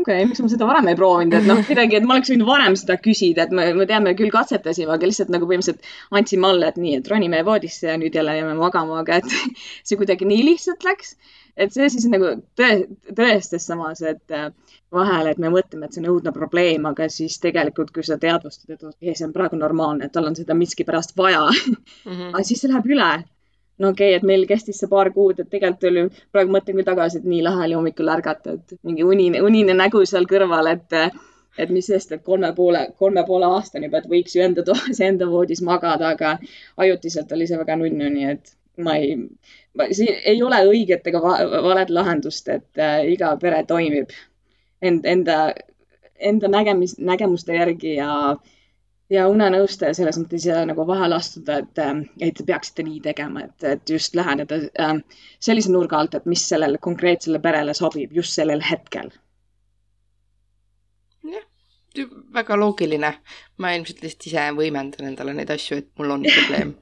[0.00, 2.48] okei okay,, miks ma seda varem ei proovinud, et noh, kuidagi, et ma oleks võinud
[2.48, 6.70] varem seda küsida, et me, me teame küll katsetasime, aga lihtsalt nagu põhimõtteliselt andsime alla,
[6.70, 9.36] et nii, et ronime voodisse ja nüüd jälle jääme magama, aga et
[9.88, 11.16] see kuidagi nii lihtsalt läks.
[11.58, 12.74] et see siis nagu tõe,
[13.18, 14.50] tõestas samas, et äh,
[14.94, 18.70] vahel, et me mõtleme, et see on õudne probleem, aga siis tegelikult, kui sa teadvustad,
[18.76, 22.30] et okei okay,, see on praegu normaalne, et tal on seda miskipärast vaja mm, -hmm.
[22.34, 23.10] aga siis see läheb üle
[23.78, 26.04] no okei okay,, et meil kestis see paar kuud, et tegelikult oli,
[26.34, 30.04] praegu mõtlen küll tagasi, et nii lahe oli hommikul ärgata, et mingi unine, unine nägu
[30.08, 30.98] seal kõrval, et,
[31.58, 35.02] et mis sest, et kolme poole, kolme poole aastani juba, et võiks ju enda toas,
[35.10, 36.36] enda voodis magada, aga
[36.84, 39.16] ajutiselt oli see väga nunnu, nii et ma ei,
[39.94, 44.14] siin ei ole õiget ega valet lahendust, et äh, iga pere toimib
[44.82, 45.38] end, enda,
[46.18, 48.54] enda nägemis, nägemuste järgi ja äh,
[49.12, 53.46] ja unenõustaja selles mõttes ja nagu vahele astuda, et, ähm, et te peaksite nii tegema,
[53.48, 54.98] et, et just läheneda äh,
[55.44, 59.10] sellise nurga alt, et mis sellele konkreetsele perele sobib just sellel hetkel.
[61.28, 61.46] jah,
[62.34, 63.14] väga loogiline.
[63.58, 66.74] ma ilmselt lihtsalt ise võimendan endale neid asju, et mul on probleem.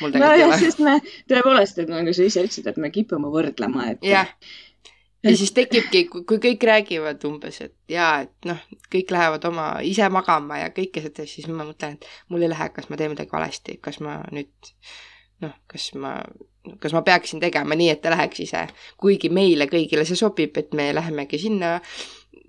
[0.00, 0.60] mul tegelikult ei ole.
[0.62, 1.00] sest me
[1.32, 4.30] tõepoolest, et nagu sa ise ütlesid, et me kipume võrdlema, et yeah
[5.26, 8.62] ja siis tekibki, kui kõik räägivad umbes, et jaa, et noh,
[8.92, 12.70] kõik lähevad oma ise magama ja kõike seda, siis ma mõtlen, et mul ei lähe,
[12.74, 14.72] kas ma teen midagi valesti, kas ma nüüd
[15.44, 16.18] noh, kas ma,
[16.82, 18.66] kas ma peaksin tegema nii, et ta läheks ise,
[19.00, 21.76] kuigi meile kõigile see sobib, et me lähemegi sinna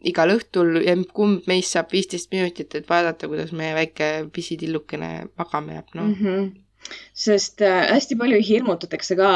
[0.07, 5.80] igal õhtul ja kumb meist saab viisteist minutit, et vaadata, kuidas meie väike pisitillukene magama
[5.80, 6.93] jääb, noh mm -hmm.
[7.13, 9.32] sest äh, hästi palju hirmutatakse ka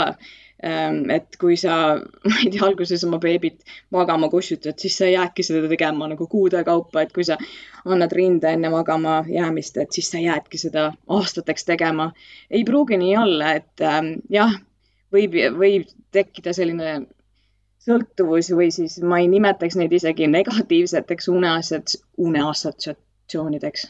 [0.61, 1.75] et kui sa,
[2.29, 6.63] ma ei tea, alguses oma beebit magama kussutad, siis sa jäädki seda tegema nagu kuude
[6.63, 7.37] kaupa, et kui sa
[7.85, 12.11] annad rinde enne magama jäämist, et siis sa jäädki seda aastateks tegema.
[12.49, 14.53] ei pruugi nii olla, et ähm, jah,
[15.13, 17.07] võib, võib tekkida selline
[17.81, 23.87] sõltuvus või siis ma ei nimetaks neid isegi negatiivseteks uneassots-, uneassotsiatsioonideks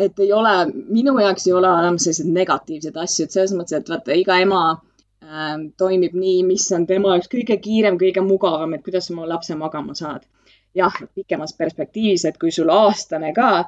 [0.00, 0.52] et ei ole,
[0.88, 4.62] minu jaoks ei ole olemas selliseid negatiivseid asju, et selles mõttes, et vaata iga ema
[5.78, 9.54] toimib nii, mis on tema jaoks kõige kiirem, kõige mugavam, et kuidas sa oma lapse
[9.54, 10.26] magama saad.
[10.74, 13.64] jah, pikemas perspektiivis, et kui sul aastane ka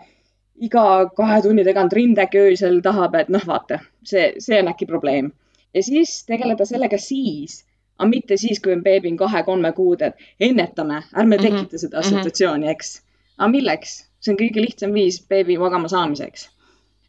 [0.62, 0.84] iga
[1.16, 5.32] kahe tunni tagant rindegi öösel tahab, et noh, vaata, see, see on äkki probleem.
[5.74, 7.64] ja siis tegeleda sellega siis,
[7.98, 11.98] aga mitte siis, kui on beebi on kahe-kolme kuud, et ennetame, ärme mhm, tekita seda
[11.98, 12.06] mhm.
[12.06, 12.96] assotsiatsiooni, eks.
[13.38, 14.00] aga milleks?
[14.22, 16.48] see on kõige lihtsam viis beebi magama saamiseks.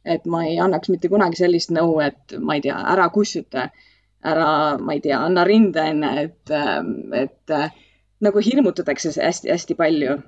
[0.05, 3.69] et ma ei annaks mitte kunagi sellist nõu, et ma ei tea, ära kussuta
[4.23, 7.71] ära, ma ei tea, anna rinde enne, et, ähm, et äh,
[8.23, 10.21] nagu hirmutatakse hästi-hästi palju.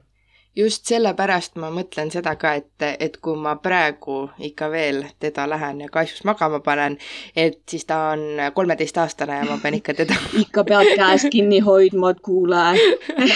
[0.56, 5.82] Just sellepärast ma mõtlen seda ka, et, et kui ma praegu ikka veel teda lähen
[5.84, 6.96] ja kaisus magama panen,
[7.36, 10.16] et siis ta on kolmeteistaastane ja ma pean ikka teda
[10.46, 12.64] ikka pead käest kinni hoidma, et kuule.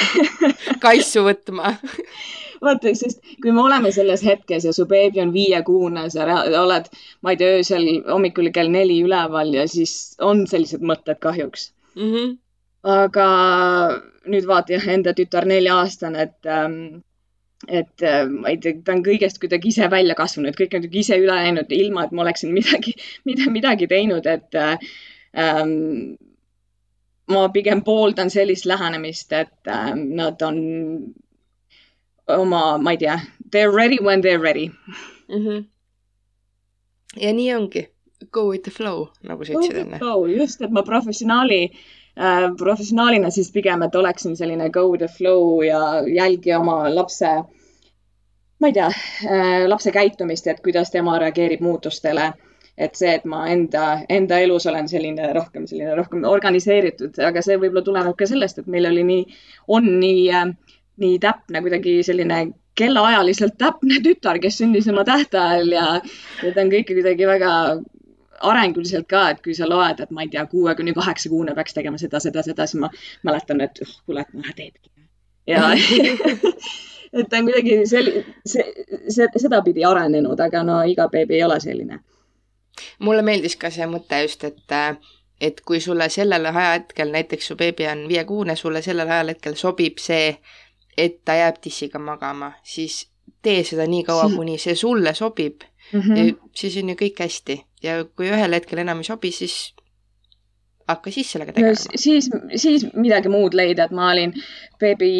[0.85, 1.75] Kaisu võtma
[2.61, 6.27] vaata, sest kui me oleme selles hetkes ja su beebi on viiekuune, sa
[6.61, 6.89] oled,
[7.21, 12.13] ma ei tea, öösel hommikul kell neli üleval ja siis on sellised mõtted kahjuks mm.
[12.13, 12.33] -hmm.
[12.95, 13.27] aga
[14.29, 17.01] nüüd vaata jah, enda tütar nelja-aastane, et ähm,
[17.67, 21.17] et äh, ma ei tea, ta on kõigest kuidagi ise välja kasvanud, kõik on ise
[21.19, 22.93] üle läinud, ilma et ma oleksin midagi,
[23.27, 24.77] mida, midagi teinud, et äh,
[25.35, 26.15] ähm,
[27.29, 30.61] ma pigem pooldan sellist lähenemist, et äh, nad on
[32.37, 33.19] oma, ma ei tea,
[33.51, 34.67] they are ready when they are ready
[35.27, 35.45] mm.
[35.45, 35.63] -hmm.
[37.17, 37.87] ja nii ongi,
[38.31, 39.99] go with the flow, nagu sa ütlesid enne.
[40.37, 41.63] just, et ma professionaali
[42.19, 45.79] äh,, professionaalina siis pigem, et oleksin selline go with the flow ja
[46.15, 47.27] jälgi oma lapse,
[48.59, 52.33] ma ei tea äh,, lapse käitumist, et kuidas tema reageerib muutustele
[52.79, 57.57] et see, et ma enda, enda elus olen selline rohkem, selline rohkem organiseeritud, aga see
[57.59, 60.53] võib-olla tuleneb ka sellest, et meil oli nii, on nii äh,
[61.01, 62.39] nii täpne, kuidagi selline
[62.79, 65.87] kellaajaliselt täpne tütar, kes sündis oma tähtajal ja,
[66.43, 67.53] ja ta on kõike kuidagi väga
[68.41, 71.75] arenguliselt ka, et kui sa loed, et ma ei tea, kuue kuni kaheksa kuune peaks
[71.75, 72.91] tegema seda, seda, seda, siis ma
[73.27, 74.91] mäletan, et uh, kuule, et noh, teebki.
[75.49, 75.71] ja
[77.19, 78.65] et ta on kuidagi selline, see,
[79.09, 81.99] see, sedapidi arenenud, aga no iga beebi ei ole selline.
[82.99, 84.79] mulle meeldis ka see mõte just, et
[85.39, 90.33] et kui sulle sellel ajahetkel, näiteks su beebi on viiekuune, sulle sellel ajahetkel sobib see
[90.99, 93.07] et ta jääb tissiga magama, siis
[93.41, 95.99] tee seda nii kaua, kuni see sulle sobib mm.
[95.99, 96.49] -hmm.
[96.55, 99.75] siis on ju kõik hästi ja kui ühel hetkel enam ei sobi, siis
[100.87, 101.91] hakka siis sellega tegelema no,.
[101.95, 104.33] siis, siis midagi muud leida, et ma olin,
[104.79, 105.11] beebi,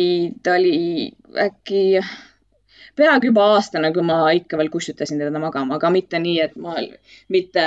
[0.44, 1.12] ta oli
[1.46, 2.02] äkki
[2.96, 6.76] peaaegu juba aastane, kui ma ikka veel kussutasin teda magama, aga mitte nii, et ma,
[7.30, 7.66] mitte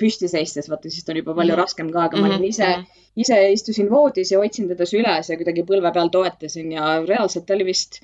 [0.00, 1.62] püsti seistes, vaata siis on juba palju mm -hmm.
[1.62, 2.28] raskem ka, aga mm -hmm.
[2.28, 5.92] ma olin mhm, ise -hmm ise istusin voodis ja hoidsin teda süles ja kuidagi põlve
[5.92, 8.00] peal toetasin ja reaalselt oli vist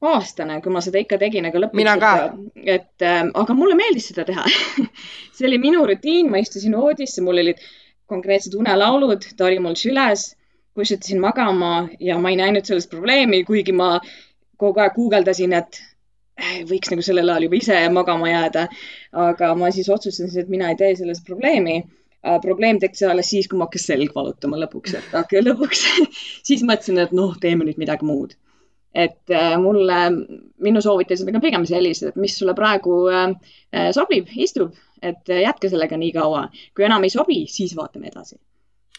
[0.00, 1.76] aastane, kui ma seda ikka tegin, aga lõpuks.
[1.76, 2.12] mina ka.
[2.56, 4.46] et äh, aga mulle meeldis seda teha
[5.36, 7.60] see oli minu rutiin, ma istusin voodisse, mul olid
[8.10, 10.30] konkreetsed unelaulud, ta oli mul süles,
[10.74, 13.98] kussutasin magama ja ma ei näinud selles probleemi, kuigi ma
[14.60, 15.82] kogu aeg guugeldasin, et
[16.70, 18.66] võiks nagu sellel ajal juba ise magama jääda.
[19.28, 22.38] aga ma siis otsustasin, et mina ei tee sellest probleemi äh,.
[22.42, 25.86] probleem tekkis alles siis, kui ma hakkas selg valutama lõpuks, et okei okay,, lõpuks
[26.48, 28.36] siis mõtlesin, et noh, teeme nüüd midagi muud
[28.94, 29.98] et äh, mulle,
[30.58, 33.34] minu soovitused on pigem sellised, et mis sulle praegu äh,
[33.94, 36.48] sobib, istub, et jätka sellega nii kaua.
[36.74, 38.36] kui enam ei sobi, siis vaatame edasi.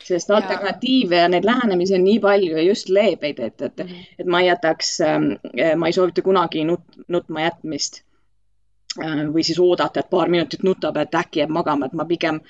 [0.04, 4.06] Sest alternatiive ja neid lähenemisi on nii palju ja just leebeid, et, et, mhm.
[4.20, 5.32] et ma ei jätaks, ähm,
[5.78, 8.04] ma ei soovita kunagi nut, nutma jätmist.
[9.34, 12.42] või siis oodata, et paar minutit nutab, et äkki jääb magama, et ma pigem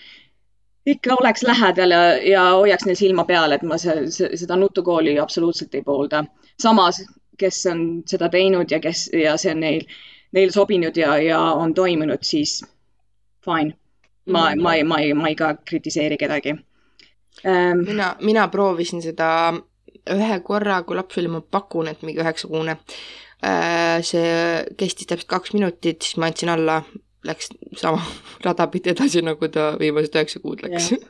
[0.89, 5.19] ikka oleks lähedal ja, ja hoiaks neil silma peal, et ma see, see, seda nutukooli
[5.21, 6.23] absoluutselt ei poolda.
[6.57, 7.03] samas
[7.41, 9.85] kes on seda teinud ja kes ja see on neil,
[10.37, 12.61] neil sobinud ja, ja on toimunud, siis
[13.45, 13.77] fine.
[14.25, 14.61] ma mm, -hmm.
[14.61, 16.55] ma ei, ma ei, ma ei ka kritiseeri kedagi
[17.45, 17.85] ähm,.
[17.87, 19.29] mina, mina proovisin seda
[20.11, 22.77] ühe korra, kui laps oli, ma pakun, et mingi üheksakuune
[23.45, 24.01] äh,.
[24.05, 26.81] see kestis täpselt kaks minutit, siis ma andsin alla,
[27.27, 28.03] läks sama
[28.45, 31.09] rada pidi edasi, nagu ta viimased üheksa kuud läks yeah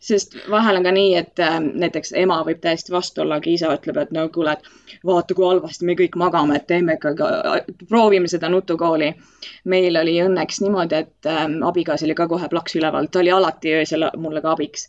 [0.00, 3.70] sest vahel on ka nii, et äh, näiteks ema võib täiesti vastu olla, aga isa
[3.76, 7.28] ütleb, et no kuule, et vaata, kui halvasti me kõik magame, et teeme ikkagi,
[7.88, 9.12] proovime seda nutukooli.
[9.64, 13.76] meil oli õnneks niimoodi, et äh, abikaasa oli ka kohe plaks üleval, ta oli alati
[13.78, 14.88] öösel mulle ka abiks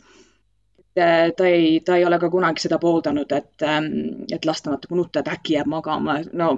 [0.95, 3.87] ta ei, ta ei ole ka kunagi seda pooldanud, et, ähm,
[4.31, 6.53] et lasta natuke nutta, et äkki jääb magama, no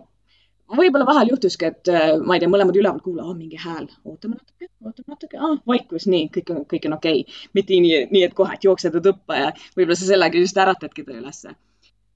[0.74, 4.70] võib-olla vahel juhtuski, et äh, ma ei tea, mõlemad üleval kuula, mingi hääl, ootame natuke,
[4.84, 7.22] ootame natuke, vaikus, nii, kõik on, kõik on okei.
[7.22, 7.44] Okay..
[7.54, 11.20] mitte nii, nii, et kohe, et jooksed tuppa ja võib-olla sa sellega just äratadki ta
[11.20, 11.56] ülesse.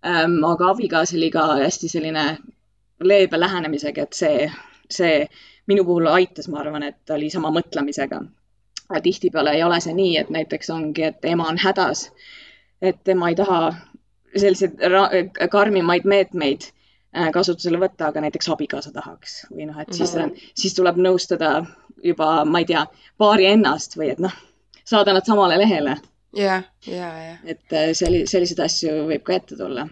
[0.06, 0.40] Ähm,.
[0.48, 2.26] aga abikaasa oli ka hästi selline
[3.04, 4.50] leebe lähenemisega, et see,
[4.90, 5.14] see
[5.70, 8.24] minu puhul aitas, ma arvan, et oli sama mõtlemisega.
[9.04, 12.12] Tihtipeale ei ole see nii, et näiteks ongi, et ema on hädas,
[12.82, 13.74] et tema ei taha
[14.38, 14.82] selliseid
[15.52, 16.72] karmimaid meetmeid
[17.18, 20.50] Äh, kasutusele võtta, aga näiteks abikaasa tahaks või noh, et siis mm, -hmm.
[20.62, 21.48] siis tuleb nõustada
[22.06, 22.84] juba, ma ei tea,
[23.18, 24.36] paari ennast või et noh,
[24.86, 25.96] saada nad samale lehele.
[26.38, 27.34] ja, ja, ja.
[27.44, 29.88] et äh, selli-, selliseid asju võib ka ette tulla.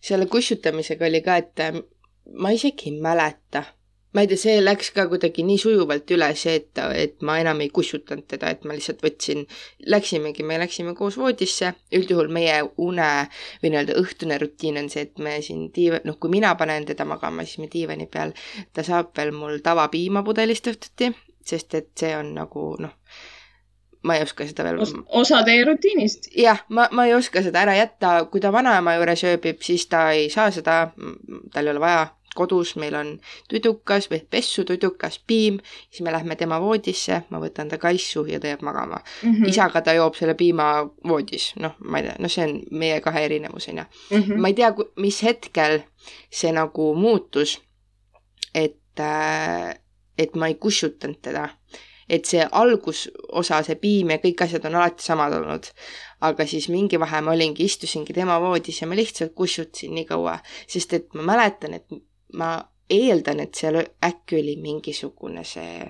[0.00, 1.78] selle kussutamisega oli ka, et äh,
[2.34, 3.62] ma isegi ei mäleta
[4.16, 7.60] ma ei tea, see läks ka kuidagi nii sujuvalt üle, see, et, et ma enam
[7.60, 9.44] ei kussutanud teda, et ma lihtsalt võtsin,
[9.92, 13.10] läksimegi, me läksime koos voodisse, üldjuhul meie une
[13.60, 17.04] või nii-öelda õhtune rutiin on see, et me siin diiva-, noh, kui mina panen teda
[17.08, 18.32] magama, siis me diivani peal,
[18.72, 21.12] ta saab veel mul tavapiima pudelist õhtuti,
[21.46, 22.96] sest et see on nagu noh,
[24.06, 24.96] ma ei oska seda veel Os.
[25.20, 26.30] osa teie rutiinist.
[26.40, 30.08] jah, ma, ma ei oska seda ära jätta, kui ta vanaema juures ööbib, siis ta
[30.16, 30.86] ei saa seda,
[31.52, 32.06] tal ei ole vaja
[32.36, 33.12] kodus meil on
[33.50, 35.58] tudukas või pessu tudukas piim,
[35.90, 39.32] siis me lähme tema voodisse, ma võtan ta kaisu ja ta jääb magama mm.
[39.32, 39.48] -hmm.
[39.52, 40.68] isaga ta joob selle piima
[41.08, 43.88] voodis, noh, ma ei tea, no see on meie kahe erinevus, on ju.
[44.10, 44.40] Mhm.
[44.40, 45.80] ma ei tea, mis hetkel
[46.30, 47.58] see nagu muutus,
[48.54, 49.74] et, äh,
[50.18, 51.48] et ma ei kussutanud teda
[52.08, 55.70] et see algusosa, see piim ja kõik asjad on alati samad olnud.
[56.26, 60.38] aga siis mingi vahe ma olingi, istusingi tema voodis ja ma lihtsalt kussutasin nii kaua,
[60.66, 61.84] sest et ma mäletan, et
[62.36, 62.56] ma
[62.90, 65.86] eeldan, et seal äkki oli mingisugune see,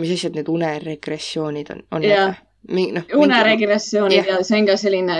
[0.00, 2.42] mis asjad need uneregressioonid on, on need?
[2.64, 4.32] Mingi, no, uneregressioonid mingi...
[4.32, 5.16] ja see on ka selline,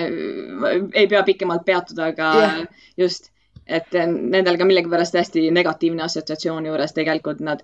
[0.96, 2.60] ei pea pikemalt peatuda, aga yeah.
[3.00, 3.28] just,
[3.66, 7.60] et nendel ka millegipärast hästi negatiivne assotsiatsioon juures, tegelikult nad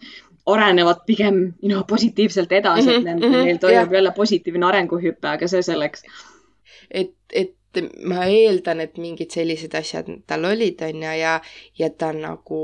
[0.48, 3.98] arenevad pigem you know, positiivselt edasi mm, -hmm, et neil, mm -hmm, neil toimub yeah.
[4.00, 6.04] jälle positiivne arenguhüpe, aga see selleks.
[6.90, 7.56] et, et
[8.10, 11.40] ma eeldan, et mingid sellised asjad tal olid, on ju, ja,
[11.78, 12.62] ja ta nagu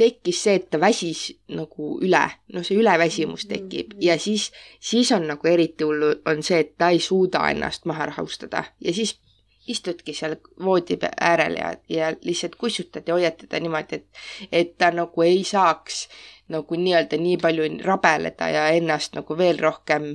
[0.00, 2.22] tekkis see, et ta väsis nagu üle,
[2.54, 3.92] noh, see üleväsimus tekib.
[4.00, 4.48] Ja siis,
[4.80, 8.64] siis on nagu eriti hullu, on see, et ta ei suuda ennast maha rahustada.
[8.80, 9.18] Ja siis
[9.68, 14.22] istudki seal voodi äärel ja, ja lihtsalt kussutad ja hoiad teda niimoodi, et,
[14.52, 16.06] et ta nagu ei saaks
[16.50, 20.14] nagu nii-öelda nii palju rabeleda ja ennast nagu veel rohkem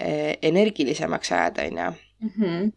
[0.00, 2.30] eh, energilisemaks ajada, on ju mm.
[2.38, 2.72] -hmm.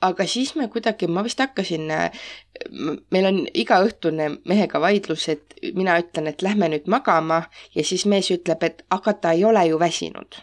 [0.00, 1.88] aga siis me kuidagi, ma vist hakkasin,
[3.10, 7.42] meil on igaõhtune mehega vaidlus, et mina ütlen, et lähme nüüd magama
[7.74, 10.42] ja siis mees ütleb, et aga ta ei ole ju väsinud.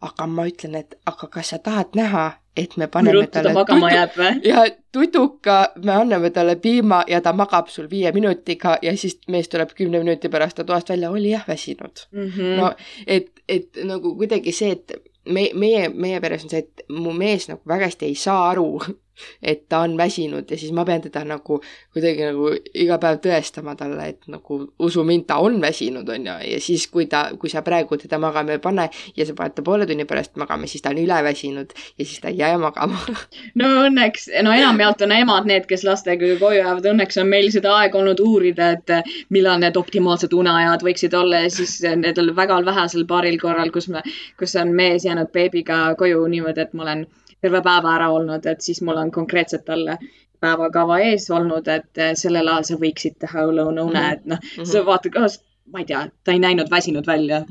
[0.00, 4.64] aga ma ütlen, et aga kas sa tahad näha, et me paneme talle tudu- ja
[4.92, 9.74] tuduka, me anname talle piima ja ta magab sul viie minutiga ja siis mees tuleb
[9.76, 12.26] kümne minuti pärast ta toast välja, oli jah väsinud mm.
[12.26, 12.56] -hmm.
[12.60, 12.72] no
[13.06, 14.92] et, et nagu kuidagi see, et
[15.28, 18.68] me, meie, meie peres on see, et mu mees nagu väga hästi ei saa aru,
[19.42, 21.60] et ta on väsinud ja siis ma pean teda nagu
[21.94, 26.36] kuidagi nagu iga päev tõestama talle, et nagu usu mind, ta on väsinud, on ju,
[26.52, 29.64] ja siis, kui ta, kui sa praegu teda magama ei pane ja sa paned ta
[29.66, 33.00] poole tunni pärast magama, siis ta on üleväsinud ja siis ta ei jää magama.
[33.60, 37.74] no õnneks, no enamjaolt on emad need, kes lastega koju jäävad, õnneks on meil seda
[37.80, 43.06] aega olnud uurida, et millal need optimaalsed uneajad võiksid olla ja siis nendel väga vähesel
[43.08, 44.04] paaril korral, kus me,
[44.38, 47.06] kus on mees jäänud beebiga koju niimoodi, et ma olen
[47.40, 49.98] terve päeva ära olnud, et siis mul on konkreetselt talle
[50.40, 54.70] päevakava ees olnud, et eh, sellel ajal sa võiksid teha lõunaune, et noh mm -hmm.,
[54.72, 55.28] sa vaatad ka,
[55.72, 57.44] ma ei tea, ta ei näinud väsinud välja.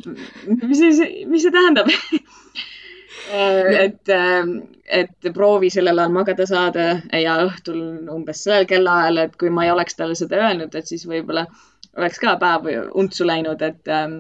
[0.63, 1.91] mis see, mis see tähendab
[3.85, 4.53] et, eh,
[5.01, 7.81] et proovi sellel ajal magada saada ja õhtul
[8.15, 11.45] umbes sellel kellaajal, et kui ma ei oleks talle seda öelnud, et siis võib-olla
[11.97, 14.19] oleks ka päev untsu läinud, et, eh,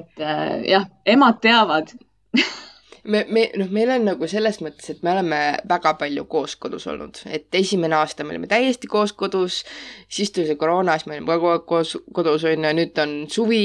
[0.00, 0.26] et
[0.68, 1.92] jah, emad teavad
[3.04, 5.38] me, me, noh, meil on nagu selles mõttes, et me oleme
[5.68, 9.62] väga palju koos kodus olnud, et esimene aasta me olime täiesti koos kodus,
[10.08, 13.16] siis tuli see koroona, siis me olime kogu aeg koos kodus, on ju, nüüd on
[13.32, 13.64] suvi,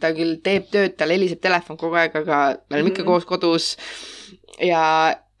[0.00, 3.12] ta küll teeb tööd, tal heliseb telefon kogu aeg, aga me oleme ikka mm -hmm.
[3.12, 3.70] koos kodus
[4.60, 4.84] ja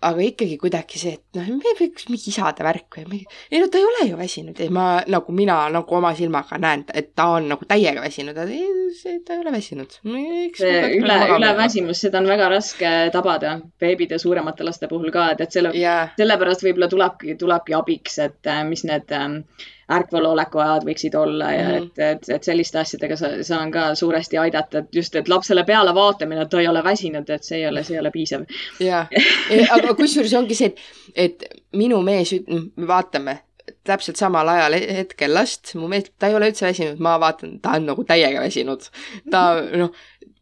[0.04, 3.80] aga ikkagi kuidagi see, et noh, me võiks mingi isade värk või, ei no ta
[3.80, 7.48] ei ole ju väsinud ja ma nagu mina nagu oma silmaga näen, et ta on
[7.52, 9.96] nagu täiega väsinud, aga ei, see, ta ei ole väsinud.
[10.04, 15.72] üle, üleväsimus, seda on väga raske tabada beebide suuremate laste puhul ka, et, et selle
[15.76, 19.40] yeah., sellepärast võib-olla tulebki, tulebki abiks, et mis need ähm,
[19.92, 21.84] ärkveloleku ajad võiksid olla ja mm -hmm.
[21.84, 25.94] et, et, et selliste asjadega sa, saan ka suuresti aidata, et just, et lapsele peale
[25.94, 28.46] vaatamine, et ta ei ole väsinud, et see ei ole, see ei ole piisav.
[28.80, 29.06] jaa,
[29.78, 30.80] aga kusjuures ongi see, et,
[31.14, 32.34] et minu mees,
[32.76, 33.38] me vaatame
[33.86, 37.76] täpselt samal ajal hetkel last, mu mees, ta ei ole üldse väsinud, ma vaatan, ta
[37.78, 38.90] on nagu täiega väsinud.
[39.30, 39.94] ta noh,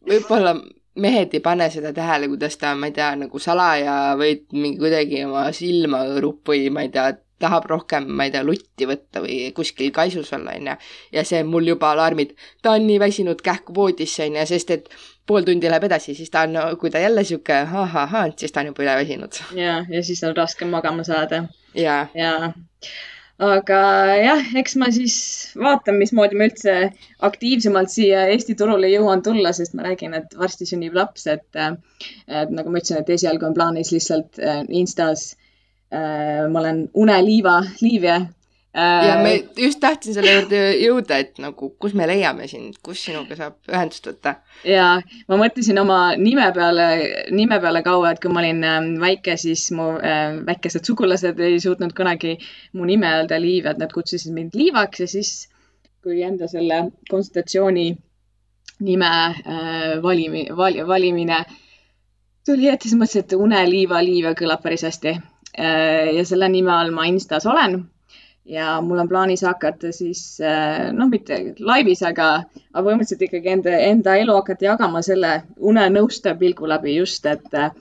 [0.09, 0.55] võib-olla
[0.95, 5.23] mehed ei pane seda tähele, kuidas ta, ma ei tea, nagu salaja või mingi kuidagi
[5.25, 7.09] oma silma õõrub või ma ei tea,
[7.39, 10.75] tahab rohkem, ma ei tea, lutti võtta või kuskil kaisus olla, on ju.
[11.17, 14.87] ja see mul juba alarmid, ta on nii väsinud kähku voodisse, on ju, sest et
[15.27, 18.71] pool tundi läheb edasi, siis ta on, kui ta jälle sihuke ahahah, siis ta on
[18.71, 19.41] juba üle väsinud.
[19.57, 21.43] ja, ja siis on raskem magama saada.
[21.75, 22.35] ja, ja
[23.45, 23.79] aga
[24.21, 25.15] jah, eks ma siis
[25.59, 26.75] vaatan, mismoodi ma üldse
[27.27, 32.53] aktiivsemalt siia Eesti turule jõuan tulla, sest ma räägin, et varsti sünnib laps, et, et
[32.55, 35.33] nagu ma ütlesin, et esialgu on plaanis lihtsalt äh, Instas
[35.95, 38.15] ma olen uneliiva, liivia.
[38.75, 43.05] ja me äh, just tahtsin selle juurde jõuda, et nagu, kus me leiame sind, kus
[43.05, 44.33] sinuga saab ühendust võtta?
[44.67, 44.87] ja
[45.31, 46.87] ma mõtlesin oma nime peale,
[47.31, 51.61] nime peale kaua, et kui ma olin ähm, väike, siis mu äh, väikesed sugulased ei
[51.63, 52.35] suutnud kunagi
[52.75, 55.31] mu nime öelda Liivia, et nad kutsusid mind Liivaks ja siis,
[56.03, 56.81] kui enda selle
[57.11, 57.93] konsultatsiooni
[58.83, 61.45] nime äh, valimi, val, valimine
[62.45, 66.91] tuli ette, siis mõtlesin, et Uneliiva Liivia kõlab päris hästi Äh, ja selle nime all
[66.91, 67.83] ma Instas olen.
[68.45, 72.27] Ja mul on plaanis hakata siis äh, noh, mitte laivis, aga,
[72.73, 77.71] aga põhimõtteliselt ikkagi enda, enda elu hakata jagama selle unenõustaja pilgu läbi just, et äh,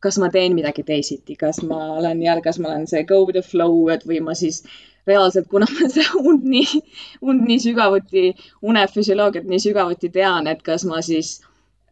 [0.00, 3.36] kas ma teen midagi teisiti, kas ma olen jälle, kas ma olen see go with
[3.36, 4.62] the flow, et või ma siis
[5.06, 6.80] reaalselt, kuna ma seda und nii,
[7.20, 8.24] und nii sügavuti,
[8.64, 11.36] unefüsioloogiat nii sügavuti tean, et kas ma siis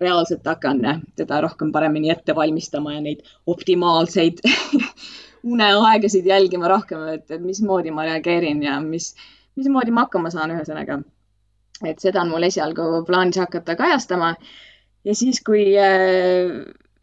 [0.01, 0.80] reaalselt hakkan
[1.16, 4.40] teda rohkem paremini ette valmistama ja neid optimaalseid
[5.43, 9.12] uneaegasid jälgima rohkem, et, et mismoodi ma reageerin ja mis,
[9.59, 11.01] mismoodi ma hakkama saan, ühesõnaga.
[11.86, 14.34] et seda on mul esialgu plaanis hakata kajastama.
[15.05, 16.53] ja siis, kui äh,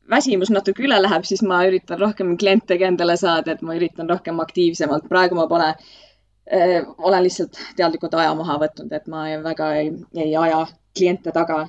[0.10, 4.10] väsimus natuke üle läheb, siis ma üritan rohkem kliente ka endale saada, et ma üritan
[4.10, 5.10] rohkem aktiivsemalt.
[5.10, 10.36] praegu ma pole äh,, olen lihtsalt teadlikult aja maha võtnud, et ma väga ei, ei
[10.36, 10.66] aja
[10.98, 11.66] kliente taga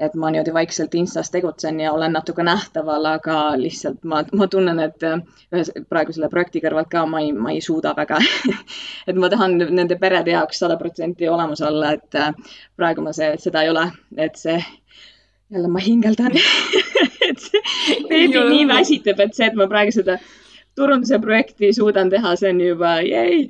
[0.00, 4.80] et ma niimoodi vaikselt Instas tegutsen ja olen natuke nähtaval, aga lihtsalt ma, ma tunnen,
[4.80, 5.04] et
[5.52, 8.20] ühes praegu selle projekti kõrvalt ka ma ei, ma ei suuda väga
[9.08, 12.20] et ma tahan nende perede jaoks sada protsenti olemas olla, et
[12.80, 13.86] praegu ma see, seda ei ole,
[14.16, 14.56] et see,
[15.52, 16.40] jälle ma hingeldan
[17.28, 20.16] et see beebi nii väsitab, et see, et ma praegu seda
[20.80, 23.44] turunduse projekti suudan teha, see on juba jäi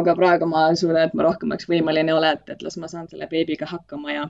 [0.00, 3.08] aga praegu ma suudan, et ma rohkem oleks võimeline olla, et, et las ma saan
[3.10, 4.28] selle beebiga hakkama ja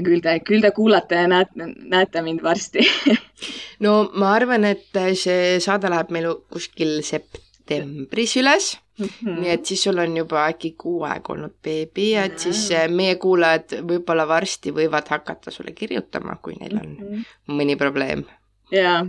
[0.00, 2.84] küll te, küll te kuulate ja näete, näete mind varsti
[3.84, 9.06] no ma arvan, et see saade läheb meil kuskil septembris üles mm.
[9.06, 9.40] -hmm.
[9.40, 13.16] nii et siis sul on juba äkki kuu aega olnud beebi et siis eh, meie
[13.16, 17.58] kuulajad võib-olla varsti võivad hakata sulle kirjutama, kui neil on mm -hmm.
[17.58, 18.24] mõni probleem.
[18.70, 19.06] jaa,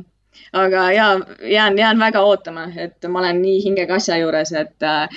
[0.54, 5.10] aga jaa, jään, jään väga ootama, et ma olen nii hingega asja juures, et äh,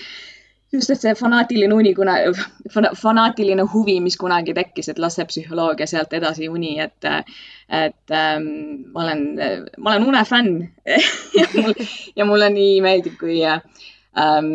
[0.76, 2.16] just, et see fanaatiline uni kuna,
[3.00, 7.08] fanaatiline huvi, mis kunagi tekkis, et lastepsühholoogia sealt edasi uni, et,
[7.80, 8.46] et ähm,
[8.92, 9.24] ma olen,
[9.78, 10.52] ma olen unefänn
[11.40, 11.74] ja mul,
[12.16, 14.54] ja mulle nii meeldib, kui ähm,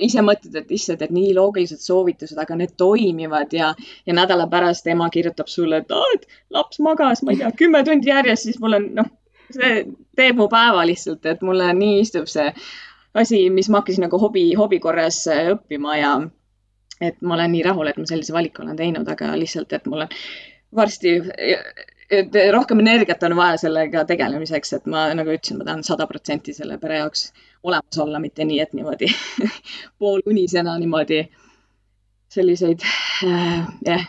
[0.00, 3.72] ise mõtled, et issand, et nii loogilised soovitused, aga need toimivad ja,
[4.06, 8.12] ja nädala pärast ema kirjutab sulle, et, et laps magas, ma ei tea, kümme tundi
[8.12, 9.10] järjest, siis mul on, noh,
[9.50, 9.82] see
[10.16, 12.48] teeb mu päeva lihtsalt, et mulle nii istub see
[13.14, 16.14] asi, mis ma hakkasin nagu hobi, hobi korras äh, õppima ja
[17.00, 20.04] et ma olen nii rahul, et ma sellise valiku olen teinud, aga lihtsalt, et mul
[20.04, 20.16] on
[20.76, 21.14] varsti,
[22.10, 26.54] et rohkem energiat on vaja sellega tegelemiseks, et ma nagu ütlesin, ma tahan sada protsenti
[26.56, 27.30] selle pere jaoks
[27.62, 29.08] olemas olla, mitte nii, et niimoodi
[30.00, 31.24] poolunisena niimoodi
[32.30, 34.06] selliseid äh,, jah,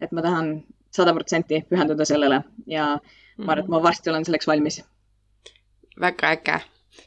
[0.00, 0.52] et ma tahan
[0.94, 4.82] sada protsenti pühenduda sellele ja ma arvan, et ma varsti olen selleks valmis.
[6.00, 6.60] väga äge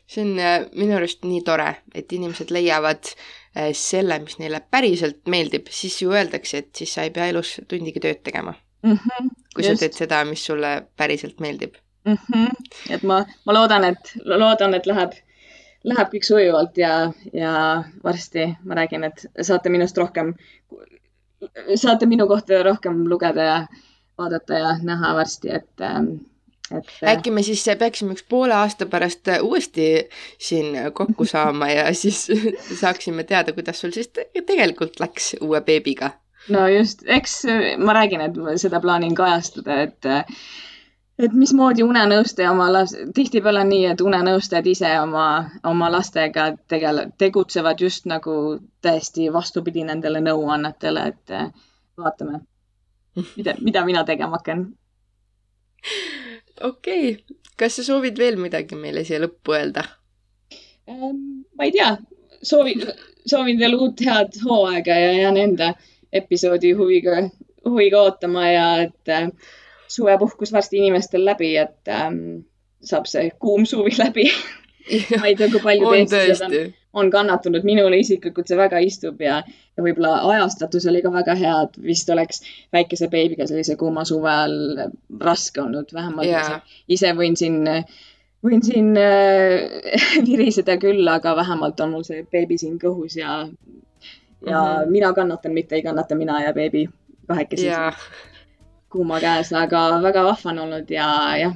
[0.07, 5.21] see on äh, minu arust nii tore, et inimesed leiavad äh, selle, mis neile päriselt
[5.27, 8.97] meeldib, siis ju öeldakse, et siis sa ei pea elus tundigi tööd tegema mm.
[8.97, 9.73] -hmm, kui just.
[9.75, 11.75] sa teed seda, mis sulle päriselt meeldib
[12.05, 12.17] mm.
[12.17, 12.49] -hmm.
[12.89, 15.13] et ma, ma loodan, et, loodan, et läheb,
[15.83, 20.33] läheb kõik sujuvalt ja, ja varsti ma räägin, et saate minust rohkem,
[21.75, 23.59] saate minu kohta rohkem lugeda ja
[24.17, 26.13] vaadata ja näha varsti, et ähm,
[26.78, 26.93] et.
[27.13, 29.89] äkki me siis peaksime üks poole aasta pärast uuesti
[30.38, 32.28] siin kokku saama ja siis
[32.82, 34.11] saaksime teada, kuidas sul siis
[34.45, 36.11] tegelikult läks uue beebiga.
[36.49, 37.43] no just, eks
[37.78, 40.11] ma räägin, et ma seda plaanin kajastada, et
[41.20, 45.26] et mismoodi unenõustaja oma las-, tihtipeale on nii, et unenõustajad ise oma,
[45.67, 48.36] oma lastega tegele-, tegutsevad just nagu
[48.82, 51.36] täiesti vastupidi nendele nõuannetele, et
[51.99, 52.39] vaatame,
[53.36, 54.70] mida, mida mina tegema hakkan
[56.62, 59.86] okei okay., kas sa soovid veel midagi meile siia lõppu öelda
[60.89, 61.45] ähm,?
[61.57, 61.93] ma ei tea,
[62.43, 62.86] soovin,
[63.26, 65.74] soovin teile uut head hooaega ja jään enda
[66.14, 67.22] episoodi huviga,
[67.66, 69.28] huviga ootama ja et äh,
[69.88, 72.45] suvepuhkus varsti inimestel läbi, et ähm,
[72.82, 74.30] saab see kuum suvi läbi
[75.19, 79.39] ma ei tea, kui palju on on kannatanud, minule isiklikult see väga istub ja,
[79.77, 82.41] ja võib-olla ajastatus oli ka väga hea, et vist oleks
[82.73, 84.87] väikese beebiga sellise kuuma suve all
[85.21, 86.63] raske olnud, vähemalt yeah.
[86.89, 87.61] ise võin siin,
[88.45, 89.93] võin siin äh,
[90.29, 94.89] viriseda küll, aga vähemalt on mul see beebi siin kõhus ja, ja mm -hmm.
[94.89, 96.87] mina kannatan, mitte ei kannata mina ja beebi
[97.27, 97.93] kahekesi yeah.
[98.89, 101.55] kuuma käes, aga väga vahva on olnud ja jah,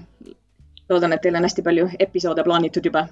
[0.89, 3.07] loodan, et teil on hästi palju episoode plaanitud juba.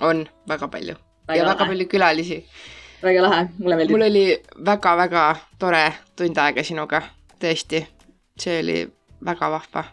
[0.00, 0.94] On, väga palju
[1.28, 1.54] ja lahe.
[1.54, 2.44] väga palju külalisi.
[3.02, 3.96] väga lahe, mulle meeldib.
[3.96, 4.24] mul oli
[4.70, 5.26] väga-väga
[5.58, 5.84] tore
[6.16, 7.02] tund aega sinuga,
[7.42, 7.84] tõesti.
[8.38, 8.78] see oli
[9.24, 9.84] väga vahva.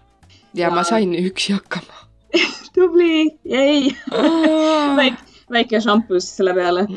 [0.54, 2.08] ja, ja ma sain üksi hakkama
[2.76, 3.95] tubli, jäi
[4.99, 6.88] väike, väike šampus selle peale.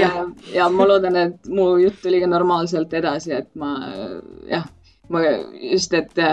[0.00, 0.10] ja,
[0.54, 3.76] ja ma loodan, et mu jutt tuli ka normaalselt edasi, et ma
[4.50, 4.68] jah,
[5.08, 5.24] ma
[5.72, 6.24] just, et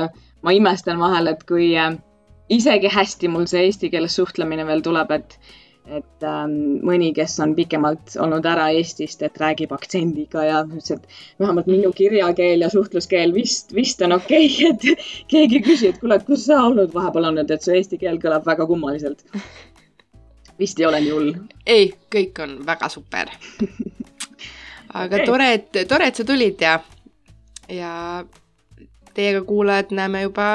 [0.41, 1.93] ma imestan vahel, et kui äh,
[2.51, 5.37] isegi hästi mul see eesti keeles suhtlemine veel tuleb, et
[5.89, 6.53] et ähm,
[6.85, 11.91] mõni, kes on pikemalt olnud ära Eestist, et räägib aktsendiga ja ütles, et vähemalt minu
[11.95, 16.27] kirjakeel ja suhtluskeel vist, vist on okei okay,, et keegi ei küsi, et kuule, et
[16.27, 19.25] kus sa olnud vahepeal olnud, et su eesti keel kõlab väga kummaliselt.
[20.61, 21.31] vist ei ole nii hull.
[21.65, 23.33] ei, kõik on väga super.
[24.93, 25.25] aga okay.
[25.25, 26.77] tore, et, tore, et sa tulid ja,
[27.71, 27.95] ja
[29.15, 30.53] teiega kuulajad näeme juba,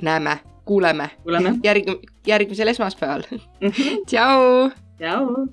[0.00, 1.54] näeme kuuleme, kuuleme.
[1.64, 1.84] järg,
[2.26, 3.68] järgmisel esmaspäeval mm.
[3.68, 4.04] -hmm.
[4.06, 4.70] tšau.
[4.98, 5.46] tšau.